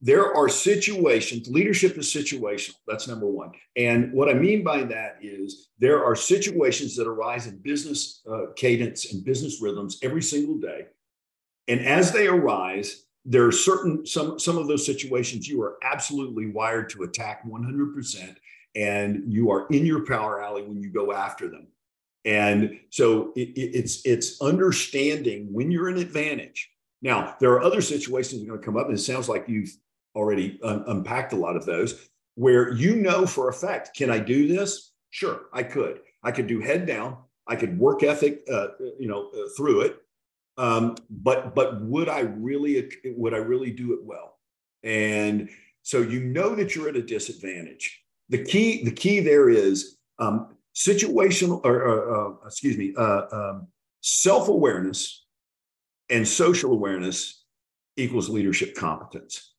there 0.00 0.34
are 0.34 0.48
situations, 0.48 1.48
leadership 1.48 1.96
is 1.96 2.12
situational. 2.12 2.74
That's 2.86 3.08
number 3.08 3.26
one. 3.26 3.52
And 3.76 4.12
what 4.12 4.28
I 4.28 4.34
mean 4.34 4.62
by 4.62 4.84
that 4.84 5.16
is 5.22 5.70
there 5.78 6.04
are 6.04 6.14
situations 6.14 6.94
that 6.96 7.08
arise 7.08 7.46
in 7.46 7.58
business 7.58 8.20
uh, 8.30 8.52
cadence 8.54 9.12
and 9.12 9.24
business 9.24 9.60
rhythms 9.60 9.98
every 10.02 10.22
single 10.22 10.58
day. 10.58 10.86
And 11.66 11.80
as 11.80 12.12
they 12.12 12.26
arise, 12.28 13.04
there 13.24 13.46
are 13.46 13.52
certain 13.52 14.06
some 14.06 14.38
some 14.38 14.56
of 14.56 14.68
those 14.68 14.86
situations 14.86 15.48
you 15.48 15.60
are 15.62 15.76
absolutely 15.82 16.46
wired 16.46 16.88
to 16.90 17.02
attack 17.02 17.44
100% 17.46 18.36
and 18.74 19.22
you 19.26 19.50
are 19.50 19.66
in 19.68 19.84
your 19.84 20.06
power 20.06 20.42
alley 20.42 20.62
when 20.62 20.80
you 20.80 20.90
go 20.90 21.12
after 21.12 21.48
them. 21.48 21.66
And 22.24 22.78
so 22.90 23.32
it, 23.36 23.50
it's 23.56 24.04
it's 24.04 24.40
understanding 24.40 25.52
when 25.52 25.70
you're 25.70 25.88
an 25.88 25.98
advantage. 25.98 26.70
Now 27.02 27.36
there 27.40 27.52
are 27.52 27.62
other 27.62 27.80
situations 27.80 28.40
that 28.40 28.46
are 28.46 28.50
going 28.50 28.60
to 28.60 28.64
come 28.64 28.76
up 28.76 28.88
and 28.88 28.96
it 28.96 29.00
sounds 29.00 29.28
like 29.28 29.48
you've 29.48 29.76
already 30.14 30.58
un- 30.62 30.84
unpacked 30.86 31.32
a 31.32 31.36
lot 31.36 31.56
of 31.56 31.64
those 31.64 32.08
where 32.34 32.72
you 32.72 32.96
know 32.96 33.26
for 33.26 33.48
a 33.48 33.52
fact 33.52 33.96
can 33.96 34.10
i 34.10 34.18
do 34.18 34.48
this? 34.48 34.92
Sure 35.10 35.42
i 35.52 35.62
could. 35.62 36.00
I 36.22 36.32
could 36.32 36.46
do 36.46 36.60
head 36.60 36.86
down. 36.86 37.16
I 37.46 37.56
could 37.56 37.78
work 37.78 38.02
ethic 38.02 38.42
uh, 38.52 38.68
you 38.98 39.08
know 39.08 39.30
uh, 39.30 39.48
through 39.56 39.82
it 39.82 39.98
um, 40.58 40.96
but 41.08 41.54
but 41.54 41.80
would 41.82 42.08
I 42.08 42.20
really 42.20 42.90
would 43.04 43.32
I 43.32 43.38
really 43.38 43.70
do 43.70 43.94
it 43.94 44.00
well? 44.02 44.38
And 44.82 45.48
so 45.82 46.00
you 46.00 46.20
know 46.20 46.54
that 46.54 46.74
you're 46.74 46.88
at 46.88 46.96
a 46.96 47.02
disadvantage. 47.02 48.02
The 48.28 48.44
key 48.44 48.84
the 48.84 48.90
key 48.90 49.20
there 49.20 49.48
is 49.48 49.96
um, 50.18 50.56
situational 50.74 51.64
or, 51.64 52.42
uh, 52.42 52.46
excuse 52.46 52.76
me 52.76 52.92
uh, 52.96 53.22
um, 53.32 53.68
self 54.02 54.48
awareness 54.48 55.24
and 56.10 56.26
social 56.26 56.72
awareness 56.72 57.44
equals 57.96 58.28
leadership 58.28 58.74
competence. 58.74 59.54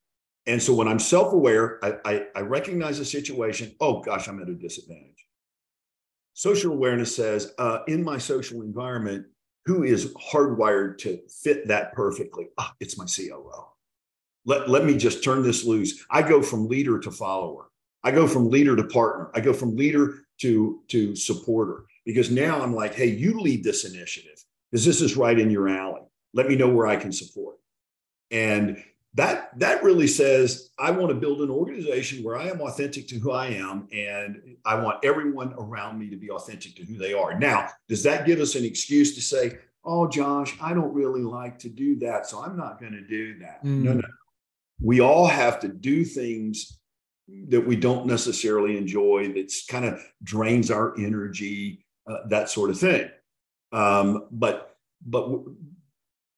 And 0.48 0.62
so 0.62 0.74
when 0.74 0.88
I'm 0.88 1.00
self 1.00 1.34
aware, 1.34 1.84
I, 1.84 1.96
I, 2.06 2.26
I 2.36 2.42
recognize 2.42 3.00
a 3.00 3.06
situation. 3.06 3.76
Oh 3.80 4.02
gosh, 4.02 4.28
I'm 4.28 4.42
at 4.42 4.50
a 4.50 4.56
disadvantage. 4.56 5.26
Social 6.34 6.72
awareness 6.72 7.16
says, 7.16 7.54
uh, 7.58 7.80
in 7.88 8.04
my 8.04 8.18
social 8.18 8.62
environment, 8.62 9.26
who 9.66 9.84
is 9.84 10.14
hardwired 10.16 10.98
to 11.00 11.20
fit 11.44 11.68
that 11.68 11.94
perfectly. 11.94 12.48
Ah, 12.58 12.74
it's 12.80 12.98
my 12.98 13.06
COO. 13.06 13.68
Let, 14.46 14.70
let 14.70 14.86
me 14.86 14.98
just 14.98 15.24
turn 15.24 15.44
this 15.44 15.66
loose. 15.66 16.06
I 16.10 16.22
go 16.22 16.42
from 16.42 16.68
leader 16.68 17.00
to 17.00 17.12
follower. 17.12 17.70
I 18.04 18.12
go 18.12 18.28
from 18.28 18.50
leader 18.50 18.76
to 18.76 18.84
partner. 18.84 19.30
I 19.36 19.42
go 19.42 19.54
from 19.54 19.76
leader 19.76 20.20
to, 20.42 20.82
to 20.88 21.16
supporter 21.16 21.84
because 22.06 22.32
now 22.32 22.62
I'm 22.62 22.74
like, 22.74 22.96
hey, 22.96 23.08
you 23.08 23.40
lead 23.40 23.64
this 23.64 23.86
initiative 23.86 24.44
because 24.72 24.86
this 24.86 25.02
is 25.02 25.18
right 25.18 25.38
in 25.38 25.52
your 25.52 25.68
alley. 25.68 26.02
Let 26.34 26.48
me 26.48 26.56
know 26.56 26.70
where 26.70 26.88
I 26.88 26.96
can 26.96 27.12
support. 27.12 27.58
And 28.32 28.82
that 29.16 29.58
that 29.60 29.84
really 29.84 30.08
says 30.08 30.70
I 30.78 30.92
want 30.92 31.10
to 31.10 31.16
build 31.16 31.42
an 31.42 31.50
organization 31.50 32.24
where 32.24 32.38
I 32.38 32.48
am 32.48 32.62
authentic 32.62 33.08
to 33.10 33.16
who 33.16 33.32
I 33.32 33.48
am, 33.48 33.88
and 33.92 34.56
I 34.66 34.76
want 34.76 35.04
everyone 35.04 35.54
around 35.58 35.98
me 36.00 36.10
to 36.10 36.16
be 36.16 36.30
authentic 36.30 36.76
to 36.76 36.84
who 36.84 36.98
they 36.98 37.14
are. 37.14 37.38
Now, 37.38 37.70
does 37.88 38.04
that 38.04 38.26
give 38.26 38.40
us 38.40 38.56
an 38.56 38.64
excuse 38.64 39.16
to 39.16 39.22
say, 39.22 39.58
"Oh, 39.84 40.08
Josh, 40.08 40.56
I 40.62 40.74
don't 40.74 40.94
really 40.94 41.24
like 41.24 41.58
to 41.60 41.70
do 41.70 41.98
that, 42.00 42.28
so 42.28 42.44
I'm 42.44 42.56
not 42.56 42.80
going 42.80 42.94
to 42.94 43.02
do 43.02 43.40
that"? 43.40 43.64
Mm. 43.64 43.84
No, 43.84 43.94
no. 43.94 44.08
We 44.82 45.02
all 45.02 45.28
have 45.28 45.60
to 45.62 45.68
do 45.68 46.06
things 46.06 46.80
that 47.48 47.66
we 47.66 47.76
don't 47.76 48.06
necessarily 48.06 48.78
enjoy. 48.78 49.34
That's 49.34 49.66
kind 49.66 49.86
of 49.86 50.00
drains 50.24 50.70
our 50.70 50.96
energy, 50.98 51.86
uh, 52.08 52.28
that 52.28 52.50
sort 52.50 52.70
of 52.70 52.80
thing. 52.80 53.10
Um, 53.72 54.28
but 54.32 54.78
but 55.06 55.30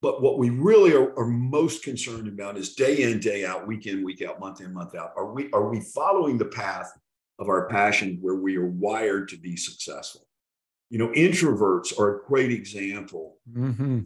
but 0.02 0.22
what 0.22 0.40
we 0.40 0.50
really 0.50 0.94
are, 0.94 1.18
are, 1.18 1.28
most 1.28 1.84
concerned 1.84 2.28
about 2.28 2.58
is 2.58 2.74
day 2.74 3.04
in, 3.04 3.20
day 3.20 3.46
out, 3.46 3.68
week 3.68 3.86
in, 3.86 4.04
week 4.04 4.24
out, 4.24 4.40
month 4.40 4.60
in, 4.60 4.74
month 4.74 4.96
out. 4.96 5.12
Are 5.16 5.32
we 5.32 5.50
are 5.52 5.70
we 5.70 5.80
following 5.80 6.38
the 6.38 6.46
path 6.46 6.92
of 7.38 7.50
our 7.50 7.68
passion 7.68 8.18
where 8.20 8.36
we 8.36 8.58
are 8.58 8.68
wired 8.68 9.30
to 9.30 9.38
be 9.38 9.56
successful? 9.56 10.28
You 10.90 10.98
know, 10.98 11.10
introverts 11.10 11.98
are 12.00 12.18
a 12.18 12.26
great 12.26 12.52
example. 12.52 13.38
Mm-hmm. 13.52 14.02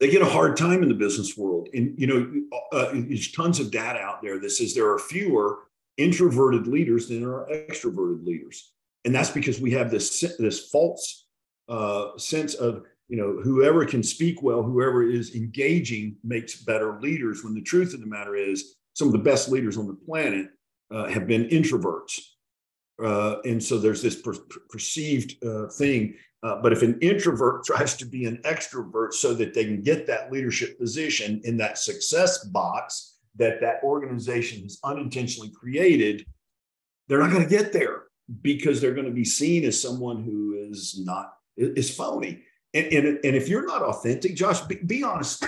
They 0.00 0.10
get 0.10 0.20
a 0.20 0.26
hard 0.26 0.56
time 0.56 0.82
in 0.82 0.88
the 0.88 0.94
business 0.94 1.36
world, 1.36 1.68
and 1.72 1.94
you 1.98 2.06
know, 2.06 2.58
uh, 2.72 2.90
there's 2.92 3.32
tons 3.32 3.60
of 3.60 3.70
data 3.70 4.00
out 4.00 4.22
there 4.22 4.38
that 4.40 4.50
says 4.50 4.74
there 4.74 4.90
are 4.90 4.98
fewer 4.98 5.60
introverted 5.96 6.66
leaders 6.66 7.08
than 7.08 7.20
there 7.20 7.30
are 7.30 7.48
extroverted 7.50 8.26
leaders, 8.26 8.72
and 9.04 9.14
that's 9.14 9.30
because 9.30 9.60
we 9.60 9.70
have 9.70 9.90
this 9.90 10.20
this 10.38 10.68
false 10.68 11.26
uh, 11.68 12.18
sense 12.18 12.54
of 12.54 12.84
you 13.08 13.16
know, 13.16 13.40
whoever 13.42 13.84
can 13.84 14.02
speak 14.02 14.42
well, 14.42 14.62
whoever 14.62 15.08
is 15.08 15.34
engaging 15.34 16.16
makes 16.24 16.62
better 16.62 17.00
leaders. 17.00 17.44
When 17.44 17.54
the 17.54 17.62
truth 17.62 17.94
of 17.94 18.00
the 18.00 18.06
matter 18.06 18.34
is, 18.34 18.76
some 18.94 19.08
of 19.08 19.12
the 19.12 19.18
best 19.18 19.48
leaders 19.48 19.76
on 19.76 19.86
the 19.86 19.94
planet 19.94 20.48
uh, 20.90 21.06
have 21.06 21.26
been 21.26 21.48
introverts. 21.48 22.18
Uh, 23.02 23.36
and 23.44 23.62
so 23.62 23.78
there's 23.78 24.02
this 24.02 24.20
per- 24.20 24.46
perceived 24.70 25.42
uh, 25.44 25.68
thing. 25.68 26.14
Uh, 26.42 26.60
but 26.62 26.72
if 26.72 26.82
an 26.82 26.98
introvert 27.00 27.64
tries 27.66 27.96
to 27.96 28.06
be 28.06 28.24
an 28.24 28.38
extrovert 28.44 29.12
so 29.12 29.34
that 29.34 29.54
they 29.54 29.64
can 29.64 29.82
get 29.82 30.06
that 30.06 30.32
leadership 30.32 30.78
position 30.78 31.40
in 31.44 31.56
that 31.56 31.78
success 31.78 32.44
box 32.46 33.18
that 33.36 33.60
that 33.60 33.82
organization 33.82 34.62
has 34.62 34.78
unintentionally 34.82 35.50
created, 35.50 36.24
they're 37.06 37.20
not 37.20 37.30
going 37.30 37.42
to 37.42 37.48
get 37.48 37.72
there 37.72 38.04
because 38.42 38.80
they're 38.80 38.94
going 38.94 39.06
to 39.06 39.12
be 39.12 39.24
seen 39.24 39.64
as 39.64 39.80
someone 39.80 40.24
who 40.24 40.54
is 40.58 41.00
not 41.04 41.34
is 41.56 41.94
phony. 41.94 42.42
And, 42.74 42.86
and, 42.86 43.06
and 43.24 43.36
if 43.36 43.48
you're 43.48 43.66
not 43.66 43.82
authentic, 43.82 44.34
Josh, 44.36 44.60
be, 44.62 44.76
be 44.76 45.02
honest. 45.02 45.44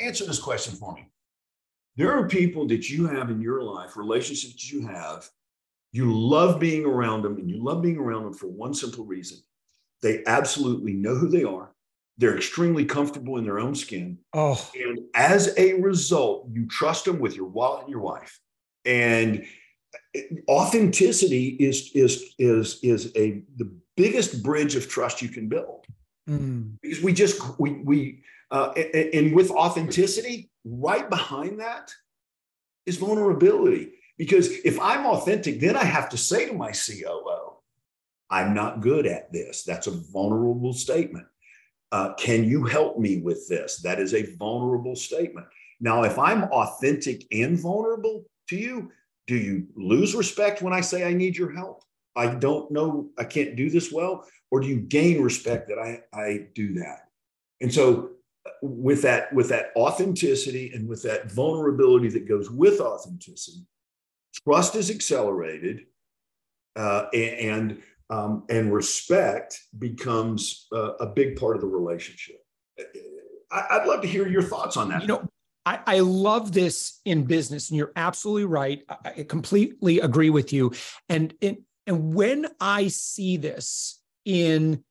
Answer 0.00 0.26
this 0.26 0.38
question 0.38 0.74
for 0.74 0.94
me. 0.94 1.08
There 1.96 2.12
are 2.12 2.28
people 2.28 2.66
that 2.68 2.88
you 2.88 3.06
have 3.06 3.30
in 3.30 3.40
your 3.40 3.62
life, 3.62 3.96
relationships 3.96 4.70
you 4.70 4.86
have, 4.86 5.28
you 5.92 6.12
love 6.12 6.60
being 6.60 6.84
around 6.84 7.22
them, 7.22 7.36
and 7.36 7.50
you 7.50 7.62
love 7.62 7.82
being 7.82 7.98
around 7.98 8.24
them 8.24 8.34
for 8.34 8.46
one 8.46 8.74
simple 8.74 9.04
reason. 9.04 9.38
They 10.02 10.22
absolutely 10.26 10.92
know 10.92 11.14
who 11.14 11.28
they 11.28 11.44
are. 11.44 11.72
They're 12.16 12.36
extremely 12.36 12.84
comfortable 12.84 13.38
in 13.38 13.44
their 13.44 13.58
own 13.58 13.74
skin. 13.74 14.18
Oh. 14.34 14.70
And 14.74 15.00
as 15.14 15.54
a 15.56 15.74
result, 15.74 16.48
you 16.52 16.66
trust 16.66 17.06
them 17.06 17.18
with 17.18 17.34
your 17.34 17.46
wallet 17.46 17.82
and 17.82 17.90
your 17.90 18.00
wife. 18.00 18.38
And 18.84 19.44
authenticity 20.48 21.48
is 21.60 21.90
is 21.94 22.34
is 22.38 22.78
is 22.82 23.12
a 23.16 23.42
the 23.56 23.72
biggest 23.96 24.42
bridge 24.42 24.76
of 24.76 24.88
trust 24.88 25.22
you 25.22 25.28
can 25.28 25.48
build 25.48 25.84
mm. 26.28 26.72
because 26.82 27.02
we 27.02 27.12
just 27.12 27.40
we 27.58 27.82
we 27.84 28.22
uh, 28.50 28.72
and, 28.72 29.34
with 29.34 29.50
authenticity 29.50 30.50
right 30.64 31.08
behind 31.08 31.60
that 31.60 31.92
is 32.86 32.96
vulnerability 32.96 33.92
because 34.18 34.50
if 34.64 34.78
i'm 34.80 35.06
authentic 35.06 35.60
then 35.60 35.76
i 35.76 35.84
have 35.84 36.08
to 36.08 36.16
say 36.16 36.46
to 36.46 36.52
my 36.52 36.72
coo 36.72 37.52
i'm 38.30 38.54
not 38.54 38.80
good 38.80 39.06
at 39.06 39.32
this 39.32 39.62
that's 39.64 39.86
a 39.86 40.02
vulnerable 40.12 40.72
statement 40.72 41.26
uh, 41.92 42.14
can 42.14 42.44
you 42.44 42.64
help 42.64 42.98
me 42.98 43.18
with 43.18 43.48
this 43.48 43.78
that 43.82 43.98
is 43.98 44.14
a 44.14 44.34
vulnerable 44.36 44.96
statement 44.96 45.46
now 45.80 46.02
if 46.02 46.18
i'm 46.18 46.44
authentic 46.44 47.24
and 47.32 47.58
vulnerable 47.58 48.24
to 48.48 48.56
you 48.56 48.90
do 49.30 49.36
you 49.36 49.68
lose 49.76 50.16
respect 50.16 50.60
when 50.60 50.72
I 50.72 50.80
say 50.80 51.04
I 51.04 51.12
need 51.12 51.36
your 51.36 51.52
help? 51.52 51.84
I 52.16 52.34
don't 52.34 52.68
know, 52.72 53.10
I 53.16 53.22
can't 53.22 53.54
do 53.54 53.70
this 53.70 53.92
well? 53.92 54.26
Or 54.50 54.60
do 54.60 54.66
you 54.66 54.76
gain 54.76 55.22
respect 55.22 55.68
that 55.68 55.78
I, 55.78 56.02
I 56.12 56.48
do 56.54 56.74
that? 56.74 57.08
And 57.60 57.72
so 57.72 58.10
with 58.62 59.02
that, 59.02 59.32
with 59.32 59.48
that 59.50 59.66
authenticity 59.76 60.72
and 60.74 60.88
with 60.88 61.02
that 61.04 61.30
vulnerability 61.30 62.08
that 62.08 62.28
goes 62.28 62.50
with 62.50 62.80
authenticity, 62.80 63.66
trust 64.44 64.74
is 64.74 64.90
accelerated 64.90 65.86
uh, 66.76 67.06
and 67.12 67.82
um, 68.10 68.44
and 68.48 68.72
respect 68.72 69.60
becomes 69.78 70.66
uh, 70.72 70.94
a 70.94 71.06
big 71.06 71.38
part 71.38 71.54
of 71.54 71.62
the 71.62 71.68
relationship. 71.68 72.44
I, 73.52 73.78
would 73.78 73.86
love 73.86 74.02
to 74.02 74.08
hear 74.08 74.26
your 74.26 74.42
thoughts 74.42 74.76
on 74.76 74.88
that. 74.88 75.02
You 75.02 75.08
know, 75.08 75.28
I, 75.64 75.78
I, 75.86 76.00
love 76.00 76.52
this 76.52 77.00
in 77.04 77.24
business, 77.24 77.70
and 77.70 77.78
you're 77.78 77.92
absolutely 77.94 78.46
right. 78.46 78.82
I, 78.88 78.96
I 79.04 79.22
completely 79.24 80.00
agree 80.00 80.30
with 80.30 80.52
you. 80.52 80.72
And, 81.08 81.34
and 81.40 81.58
and 81.86 82.14
when 82.14 82.46
I 82.60 82.88
see 82.88 83.36
this 83.36 83.99
in 84.30 84.84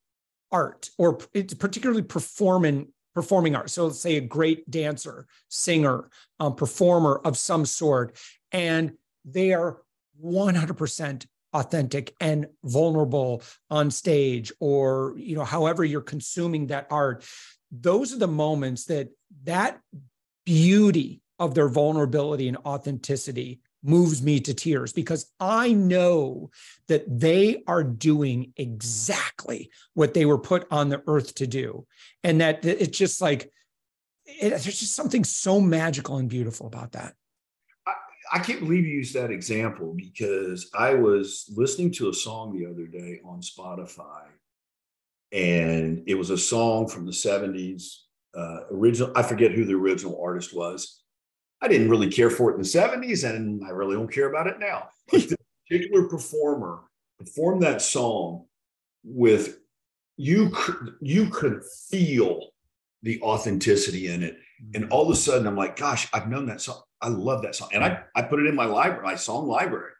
art, 0.51 0.89
or 0.97 1.13
particularly 1.13 2.01
performing 2.01 2.91
performing 3.15 3.55
art, 3.55 3.69
so 3.69 3.85
let's 3.85 3.99
say 3.99 4.17
a 4.17 4.21
great 4.21 4.69
dancer, 4.69 5.25
singer, 5.47 6.09
um, 6.39 6.55
performer 6.55 7.19
of 7.25 7.37
some 7.37 7.65
sort, 7.65 8.15
and 8.51 8.93
they 9.25 9.51
are 9.51 9.81
100% 10.23 11.25
authentic 11.53 12.13
and 12.19 12.47
vulnerable 12.63 13.41
on 13.71 13.89
stage 13.89 14.51
or 14.59 15.15
you 15.17 15.35
know 15.35 15.43
however 15.43 15.83
you're 15.85 16.01
consuming 16.01 16.67
that 16.67 16.87
art. 16.91 17.23
Those 17.71 18.13
are 18.13 18.19
the 18.19 18.27
moments 18.27 18.85
that 18.85 19.09
that 19.43 19.79
beauty 20.45 21.21
of 21.39 21.55
their 21.55 21.69
vulnerability 21.69 22.47
and 22.49 22.57
authenticity 22.57 23.61
moves 23.83 24.21
me 24.21 24.39
to 24.41 24.53
tears 24.53 24.93
because 24.93 25.31
I 25.39 25.73
know 25.73 26.51
that 26.87 27.05
they 27.07 27.63
are 27.67 27.83
doing 27.83 28.53
exactly 28.57 29.71
what 29.93 30.13
they 30.13 30.25
were 30.25 30.39
put 30.39 30.67
on 30.71 30.89
the 30.89 31.01
earth 31.07 31.35
to 31.35 31.47
do. 31.47 31.85
And 32.23 32.41
that 32.41 32.65
it's 32.65 32.97
just 32.97 33.21
like, 33.21 33.51
it, 34.25 34.49
there's 34.49 34.65
just 34.65 34.95
something 34.95 35.23
so 35.23 35.59
magical 35.59 36.17
and 36.17 36.29
beautiful 36.29 36.67
about 36.67 36.91
that. 36.93 37.13
I, 37.87 37.93
I 38.33 38.39
can't 38.39 38.59
believe 38.59 38.85
you 38.85 38.95
used 38.95 39.15
that 39.15 39.31
example 39.31 39.93
because 39.95 40.69
I 40.73 40.93
was 40.93 41.51
listening 41.55 41.91
to 41.93 42.09
a 42.09 42.13
song 42.13 42.57
the 42.57 42.69
other 42.69 42.85
day 42.85 43.21
on 43.25 43.41
Spotify, 43.41 44.25
and 45.31 46.03
it 46.07 46.15
was 46.15 46.29
a 46.29 46.37
song 46.37 46.87
from 46.87 47.05
the 47.05 47.11
70s 47.11 47.95
uh, 48.35 48.61
original. 48.71 49.11
I 49.15 49.23
forget 49.23 49.51
who 49.51 49.65
the 49.65 49.75
original 49.75 50.19
artist 50.23 50.55
was. 50.55 51.03
I 51.61 51.67
didn't 51.67 51.89
really 51.89 52.09
care 52.09 52.29
for 52.29 52.49
it 52.49 52.55
in 52.55 52.61
the 52.61 52.67
70s, 52.67 53.29
and 53.29 53.63
I 53.65 53.69
really 53.69 53.95
don't 53.95 54.11
care 54.11 54.29
about 54.29 54.47
it 54.47 54.59
now. 54.59 54.89
But 55.11 55.27
this 55.27 55.37
particular 55.67 56.07
performer 56.07 56.81
performed 57.17 57.63
that 57.63 57.81
song 57.81 58.45
with 59.03 59.59
you 60.17 60.49
could 60.51 60.95
you 61.01 61.29
could 61.29 61.63
feel 61.89 62.51
the 63.01 63.21
authenticity 63.21 64.07
in 64.07 64.23
it. 64.23 64.37
And 64.75 64.89
all 64.91 65.05
of 65.05 65.11
a 65.11 65.15
sudden, 65.15 65.47
I'm 65.47 65.55
like, 65.55 65.77
gosh, 65.77 66.07
I've 66.13 66.29
known 66.29 66.45
that 66.47 66.61
song. 66.61 66.81
I 67.01 67.07
love 67.07 67.41
that 67.43 67.55
song. 67.55 67.69
And 67.73 67.83
I, 67.83 68.03
I 68.13 68.23
put 68.23 68.39
it 68.39 68.45
in 68.45 68.55
my 68.55 68.65
library, 68.65 69.03
my 69.03 69.15
song 69.15 69.47
library. 69.47 69.93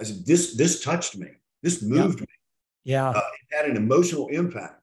I 0.00 0.04
said, 0.04 0.24
this, 0.24 0.56
this 0.56 0.82
touched 0.82 1.18
me. 1.18 1.28
This 1.62 1.82
moved 1.82 2.20
me. 2.20 2.26
Yeah. 2.84 3.10
Uh, 3.10 3.18
it 3.50 3.56
had 3.56 3.68
an 3.68 3.76
emotional 3.76 4.28
impact 4.28 4.80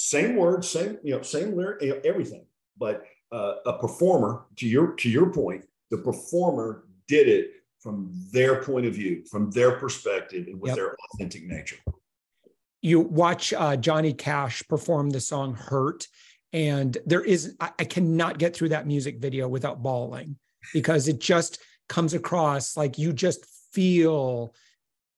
same 0.00 0.36
words, 0.36 0.68
same 0.68 0.98
you 1.02 1.14
know, 1.14 1.22
same 1.22 1.54
lyric, 1.54 1.82
you 1.82 1.90
know, 1.90 2.00
everything. 2.04 2.46
But 2.78 3.04
uh, 3.32 3.54
a 3.66 3.78
performer, 3.78 4.46
to 4.56 4.66
your 4.66 4.94
to 4.96 5.08
your 5.08 5.32
point, 5.32 5.64
the 5.90 5.98
performer 5.98 6.84
did 7.06 7.28
it 7.28 7.50
from 7.80 8.12
their 8.32 8.62
point 8.62 8.86
of 8.86 8.94
view, 8.94 9.24
from 9.30 9.50
their 9.50 9.72
perspective, 9.72 10.46
and 10.46 10.60
with 10.60 10.70
yep. 10.70 10.76
their 10.76 10.96
authentic 11.14 11.44
nature. 11.46 11.76
You 12.82 13.00
watch 13.00 13.52
uh, 13.52 13.76
Johnny 13.76 14.12
Cash 14.12 14.62
perform 14.68 15.10
the 15.10 15.20
song 15.20 15.54
"Hurt," 15.54 16.06
and 16.52 16.96
there 17.06 17.24
is 17.24 17.56
I, 17.60 17.70
I 17.78 17.84
cannot 17.84 18.38
get 18.38 18.54
through 18.54 18.70
that 18.70 18.86
music 18.86 19.18
video 19.18 19.48
without 19.48 19.82
bawling 19.82 20.36
because 20.72 21.08
it 21.08 21.20
just 21.20 21.58
comes 21.88 22.14
across 22.14 22.76
like 22.76 22.98
you 22.98 23.12
just 23.12 23.44
feel 23.72 24.54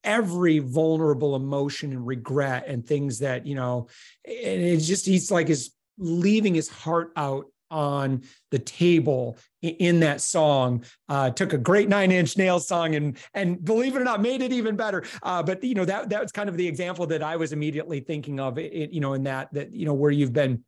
every 0.03 0.59
vulnerable 0.59 1.35
emotion 1.35 1.91
and 1.91 2.05
regret 2.05 2.65
and 2.67 2.85
things 2.85 3.19
that 3.19 3.47
you 3.47 3.55
know 3.55 3.87
and 4.25 4.61
it's 4.61 4.87
just 4.87 5.05
he's 5.05 5.31
like 5.31 5.49
is 5.49 5.71
leaving 5.97 6.53
his 6.53 6.67
heart 6.67 7.11
out 7.15 7.45
on 7.73 8.21
the 8.51 8.59
table 8.59 9.37
in 9.61 9.99
that 9.99 10.21
song. 10.21 10.83
Uh, 11.09 11.31
took 11.31 11.53
a 11.53 11.57
great 11.57 11.89
nine 11.89 12.11
inch 12.11 12.37
nail 12.37 12.59
song 12.59 12.95
and 12.95 13.17
and 13.33 13.63
believe 13.65 13.95
it 13.95 14.01
or 14.01 14.05
not 14.05 14.21
made 14.21 14.41
it 14.41 14.53
even 14.53 14.75
better. 14.75 15.03
Uh, 15.23 15.41
but 15.41 15.63
you 15.63 15.73
know 15.73 15.85
that 15.85 16.09
that 16.09 16.21
was 16.21 16.31
kind 16.31 16.47
of 16.47 16.55
the 16.55 16.67
example 16.67 17.07
that 17.07 17.23
i 17.23 17.35
was 17.35 17.51
immediately 17.51 17.99
thinking 17.99 18.39
of 18.39 18.57
it, 18.57 18.91
you 18.91 19.01
know 19.01 19.13
in 19.13 19.23
that 19.23 19.51
that 19.53 19.73
you 19.73 19.85
know 19.85 19.93
where 19.93 20.11
you've 20.11 20.33
been 20.33 20.63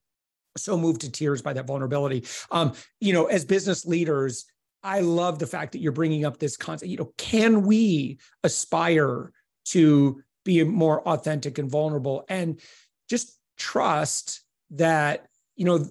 so 0.58 0.78
moved 0.78 1.02
to 1.02 1.12
tears 1.12 1.42
by 1.42 1.54
that 1.54 1.68
vulnerability. 1.68 2.26
Um 2.52 2.74
you 3.00 3.14
know 3.14 3.26
as 3.26 3.46
business 3.46 3.86
leaders 3.86 4.46
I 4.86 5.00
love 5.00 5.40
the 5.40 5.48
fact 5.48 5.72
that 5.72 5.80
you're 5.80 5.92
bringing 5.92 6.26
up 6.26 6.38
this 6.38 6.56
concept. 6.56 6.92
You 6.92 6.98
know, 6.98 7.12
can 7.18 7.64
we 7.64 8.20
aspire 8.44 9.32
to 9.70 10.22
be 10.44 10.64
more 10.64 11.02
authentic 11.08 11.58
and 11.58 11.70
vulnerable? 11.70 12.24
And 12.30 12.60
just 13.10 13.36
trust 13.58 14.44
that, 14.72 15.26
you 15.56 15.66
know, 15.66 15.88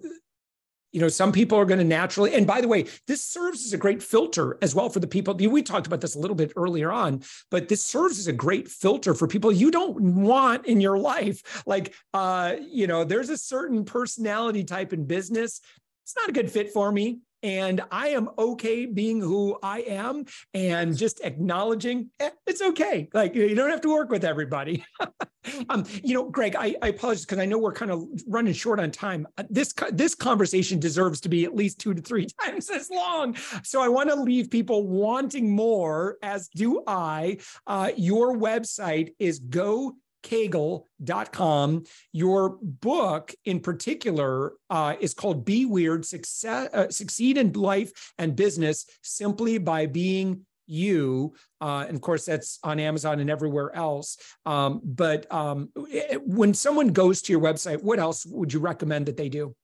you 0.95 1.01
know, 1.01 1.09
some 1.09 1.33
people 1.33 1.59
are 1.59 1.65
going 1.65 1.79
to 1.79 1.85
naturally, 1.85 2.33
and 2.33 2.47
by 2.47 2.61
the 2.61 2.69
way, 2.69 2.87
this 3.09 3.21
serves 3.23 3.67
as 3.67 3.73
a 3.73 3.77
great 3.77 4.01
filter 4.01 4.57
as 4.63 4.77
well 4.77 4.89
for 4.89 5.01
the 5.01 5.09
people. 5.09 5.35
We 5.35 5.61
talked 5.61 5.89
about 5.89 6.01
this 6.01 6.15
a 6.15 6.21
little 6.21 6.37
bit 6.37 6.53
earlier 6.55 6.93
on, 6.93 7.23
but 7.51 7.69
this 7.69 7.85
serves 7.85 8.21
as 8.21 8.29
a 8.29 8.33
great 8.33 8.69
filter 8.69 9.13
for 9.13 9.27
people 9.27 9.51
you 9.51 9.73
don't 9.73 10.01
want 10.01 10.67
in 10.67 10.81
your 10.81 10.97
life. 10.97 11.65
Like, 11.67 11.95
uh, 12.15 12.55
you 12.71 12.87
know, 12.87 13.03
there's 13.03 13.29
a 13.29 13.37
certain 13.37 13.85
personality 13.85 14.63
type 14.63 14.93
in 14.93 15.05
business. 15.05 15.61
It's 16.05 16.15
not 16.17 16.29
a 16.29 16.33
good 16.33 16.51
fit 16.51 16.73
for 16.73 16.93
me 16.93 17.19
and 17.43 17.83
I 17.91 18.09
am 18.09 18.31
okay 18.39 18.87
being 18.87 19.21
who 19.21 19.59
I 19.63 19.81
am 19.81 20.25
and 20.55 20.97
just 20.97 21.21
acknowledging 21.23 22.11
eh, 22.19 22.31
it's 22.47 22.63
okay. 22.63 23.09
Like 23.13 23.35
you 23.35 23.55
don't 23.55 23.71
have 23.71 23.83
to 23.83 23.93
work 23.93 24.11
with 24.11 24.25
everybody. 24.25 24.85
um, 25.69 25.85
you 26.03 26.15
know, 26.15 26.29
Greg, 26.29 26.57
I, 26.57 26.75
I 26.83 26.89
apologize 26.89 27.25
because 27.25 27.39
I 27.39 27.47
know 27.47 27.59
we're 27.59 27.73
kind 27.73 27.91
of 27.91 28.05
running 28.27 28.53
short 28.53 28.81
on 28.81 28.91
time. 28.91 29.27
Uh, 29.39 29.45
this 29.51 29.73
this 29.93 30.15
conversation 30.15 30.79
deserves 30.79 31.21
to 31.23 31.29
be 31.29 31.45
at 31.45 31.55
least 31.55 31.81
two 31.81 31.95
to 31.95 32.03
three 32.03 32.27
times 32.43 32.71
as 32.71 32.91
long. 32.91 33.37
So 33.63 33.81
I 33.83 33.89
want 33.89 34.11
to 34.11 34.17
leave 34.17 34.51
people 34.51 34.87
wanting 34.87 35.51
more, 35.51 36.19
as 36.23 36.49
do 36.49 36.83
I. 36.87 37.39
Uh, 37.67 37.91
your 37.97 38.37
website 38.37 39.15
is 39.19 39.39
go 39.39 39.95
kegel.com. 40.25 41.85
Your 42.13 42.59
book 42.63 43.35
in 43.45 43.61
particular 43.61 44.55
uh, 44.71 44.97
is 44.99 45.15
called 45.15 45.45
Be 45.45 45.67
Weird 45.67 46.05
Success, 46.05 46.71
uh, 46.73 46.89
Succeed 46.91 47.39
in 47.39 47.53
Life 47.53 48.13
and 48.19 48.35
Business 48.35 48.87
Simply 49.03 49.59
by 49.59 49.87
Being 49.87 50.47
You. 50.67 51.35
Uh, 51.61 51.85
and 51.87 51.95
of 51.95 52.01
course, 52.01 52.25
that's 52.25 52.59
on 52.63 52.81
Amazon 52.81 53.21
and 53.21 53.31
everywhere 53.31 53.75
else. 53.75 54.19
Um, 54.47 54.81
but 54.85 55.31
um, 55.33 55.71
it, 55.77 56.23
when 56.27 56.55
someone 56.55 56.89
goes 56.89 57.23
to 57.23 57.33
your 57.33 57.41
website, 57.41 57.83
what 57.83 57.99
else 57.99 58.27
would 58.27 58.53
you 58.53 58.61
recommend 58.61 59.07
that 59.07 59.17
they 59.17 59.29
do? 59.29 59.55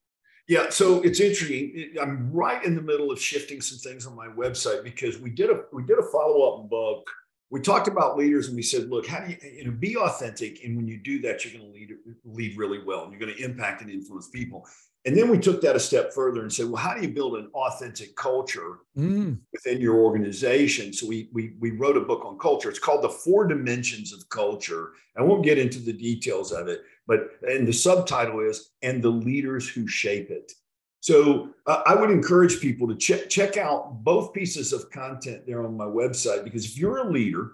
Yeah, 0.48 0.68
so 0.70 1.00
it's 1.02 1.20
interesting. 1.20 1.94
I'm 2.00 2.32
right 2.32 2.64
in 2.64 2.74
the 2.74 2.82
middle 2.82 3.12
of 3.12 3.20
shifting 3.20 3.60
some 3.60 3.78
things 3.78 4.04
on 4.06 4.16
my 4.16 4.26
website 4.26 4.82
because 4.82 5.18
we 5.18 5.30
did 5.30 5.48
a 5.48 5.60
we 5.72 5.84
did 5.84 5.98
a 5.98 6.02
follow 6.02 6.42
up 6.42 6.68
book 6.68 7.08
we 7.50 7.60
talked 7.60 7.88
about 7.88 8.16
leaders 8.16 8.46
and 8.46 8.56
we 8.56 8.62
said, 8.62 8.88
look, 8.88 9.06
how 9.06 9.20
do 9.20 9.30
you, 9.32 9.36
you 9.42 9.64
know, 9.64 9.72
be 9.72 9.96
authentic. 9.96 10.64
And 10.64 10.76
when 10.76 10.86
you 10.86 10.98
do 10.98 11.20
that, 11.22 11.44
you're 11.44 11.52
going 11.52 11.66
to 11.66 11.72
lead, 11.72 11.90
lead 12.24 12.56
really 12.56 12.78
well 12.84 13.02
and 13.02 13.12
you're 13.12 13.20
going 13.20 13.34
to 13.34 13.44
impact 13.44 13.82
and 13.82 13.90
influence 13.90 14.28
people. 14.28 14.66
And 15.06 15.16
then 15.16 15.30
we 15.30 15.38
took 15.38 15.62
that 15.62 15.76
a 15.76 15.80
step 15.80 16.12
further 16.12 16.42
and 16.42 16.52
said, 16.52 16.66
well, 16.66 16.82
how 16.82 16.94
do 16.94 17.00
you 17.00 17.08
build 17.08 17.36
an 17.36 17.48
authentic 17.54 18.14
culture 18.16 18.80
mm. 18.96 19.38
within 19.50 19.80
your 19.80 19.96
organization? 19.96 20.92
So 20.92 21.06
we, 21.06 21.30
we, 21.32 21.54
we 21.58 21.70
wrote 21.70 21.96
a 21.96 22.00
book 22.00 22.24
on 22.26 22.38
culture. 22.38 22.68
It's 22.68 22.78
called 22.78 23.02
The 23.02 23.08
Four 23.08 23.46
Dimensions 23.46 24.12
of 24.12 24.28
Culture. 24.28 24.92
I 25.16 25.22
won't 25.22 25.44
get 25.44 25.58
into 25.58 25.78
the 25.78 25.94
details 25.94 26.52
of 26.52 26.68
it, 26.68 26.82
but, 27.06 27.30
and 27.42 27.66
the 27.66 27.72
subtitle 27.72 28.40
is, 28.40 28.72
and 28.82 29.02
the 29.02 29.08
leaders 29.08 29.66
who 29.66 29.88
shape 29.88 30.30
it. 30.30 30.52
So 31.00 31.48
uh, 31.66 31.82
I 31.86 31.94
would 31.94 32.10
encourage 32.10 32.60
people 32.60 32.86
to 32.88 32.94
check, 32.94 33.30
check 33.30 33.56
out 33.56 34.04
both 34.04 34.34
pieces 34.34 34.74
of 34.74 34.90
content 34.90 35.46
there 35.46 35.64
on 35.64 35.78
my 35.78 35.86
website, 35.86 36.44
because 36.44 36.66
if 36.66 36.76
you're 36.76 36.98
a 36.98 37.10
leader 37.10 37.52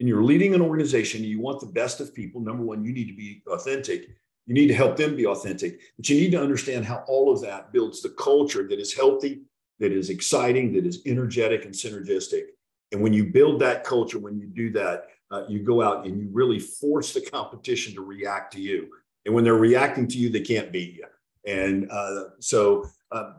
and 0.00 0.08
you're 0.08 0.24
leading 0.24 0.54
an 0.54 0.62
organization 0.62 1.20
and 1.20 1.28
you 1.28 1.40
want 1.40 1.60
the 1.60 1.66
best 1.66 2.00
of 2.00 2.14
people, 2.14 2.40
number 2.40 2.64
one, 2.64 2.86
you 2.86 2.94
need 2.94 3.08
to 3.08 3.16
be 3.16 3.42
authentic 3.48 4.08
you 4.46 4.54
need 4.54 4.68
to 4.68 4.74
help 4.74 4.96
them 4.96 5.16
be 5.16 5.26
authentic, 5.26 5.80
but 5.96 6.08
you 6.08 6.20
need 6.20 6.30
to 6.30 6.40
understand 6.40 6.84
how 6.84 7.04
all 7.08 7.32
of 7.32 7.40
that 7.42 7.72
builds 7.72 8.00
the 8.00 8.10
culture 8.10 8.66
that 8.68 8.78
is 8.78 8.94
healthy, 8.94 9.42
that 9.80 9.92
is 9.92 10.08
exciting, 10.08 10.72
that 10.74 10.86
is 10.86 11.02
energetic 11.04 11.64
and 11.64 11.74
synergistic. 11.74 12.44
And 12.92 13.02
when 13.02 13.12
you 13.12 13.24
build 13.24 13.60
that 13.60 13.82
culture, 13.82 14.18
when 14.18 14.38
you 14.38 14.46
do 14.46 14.70
that, 14.72 15.06
uh, 15.32 15.44
you 15.48 15.64
go 15.64 15.82
out 15.82 16.06
and 16.06 16.20
you 16.20 16.28
really 16.32 16.60
force 16.60 17.12
the 17.12 17.20
competition 17.20 17.94
to 17.94 18.02
react 18.02 18.52
to 18.52 18.60
you. 18.60 18.88
And 19.24 19.34
when 19.34 19.42
they're 19.42 19.54
reacting 19.54 20.06
to 20.06 20.18
you, 20.18 20.30
they 20.30 20.40
can't 20.40 20.70
beat 20.70 20.94
you. 20.94 21.04
And 21.44 21.90
uh, 21.90 22.24
so 22.38 22.88
uh, 23.10 23.32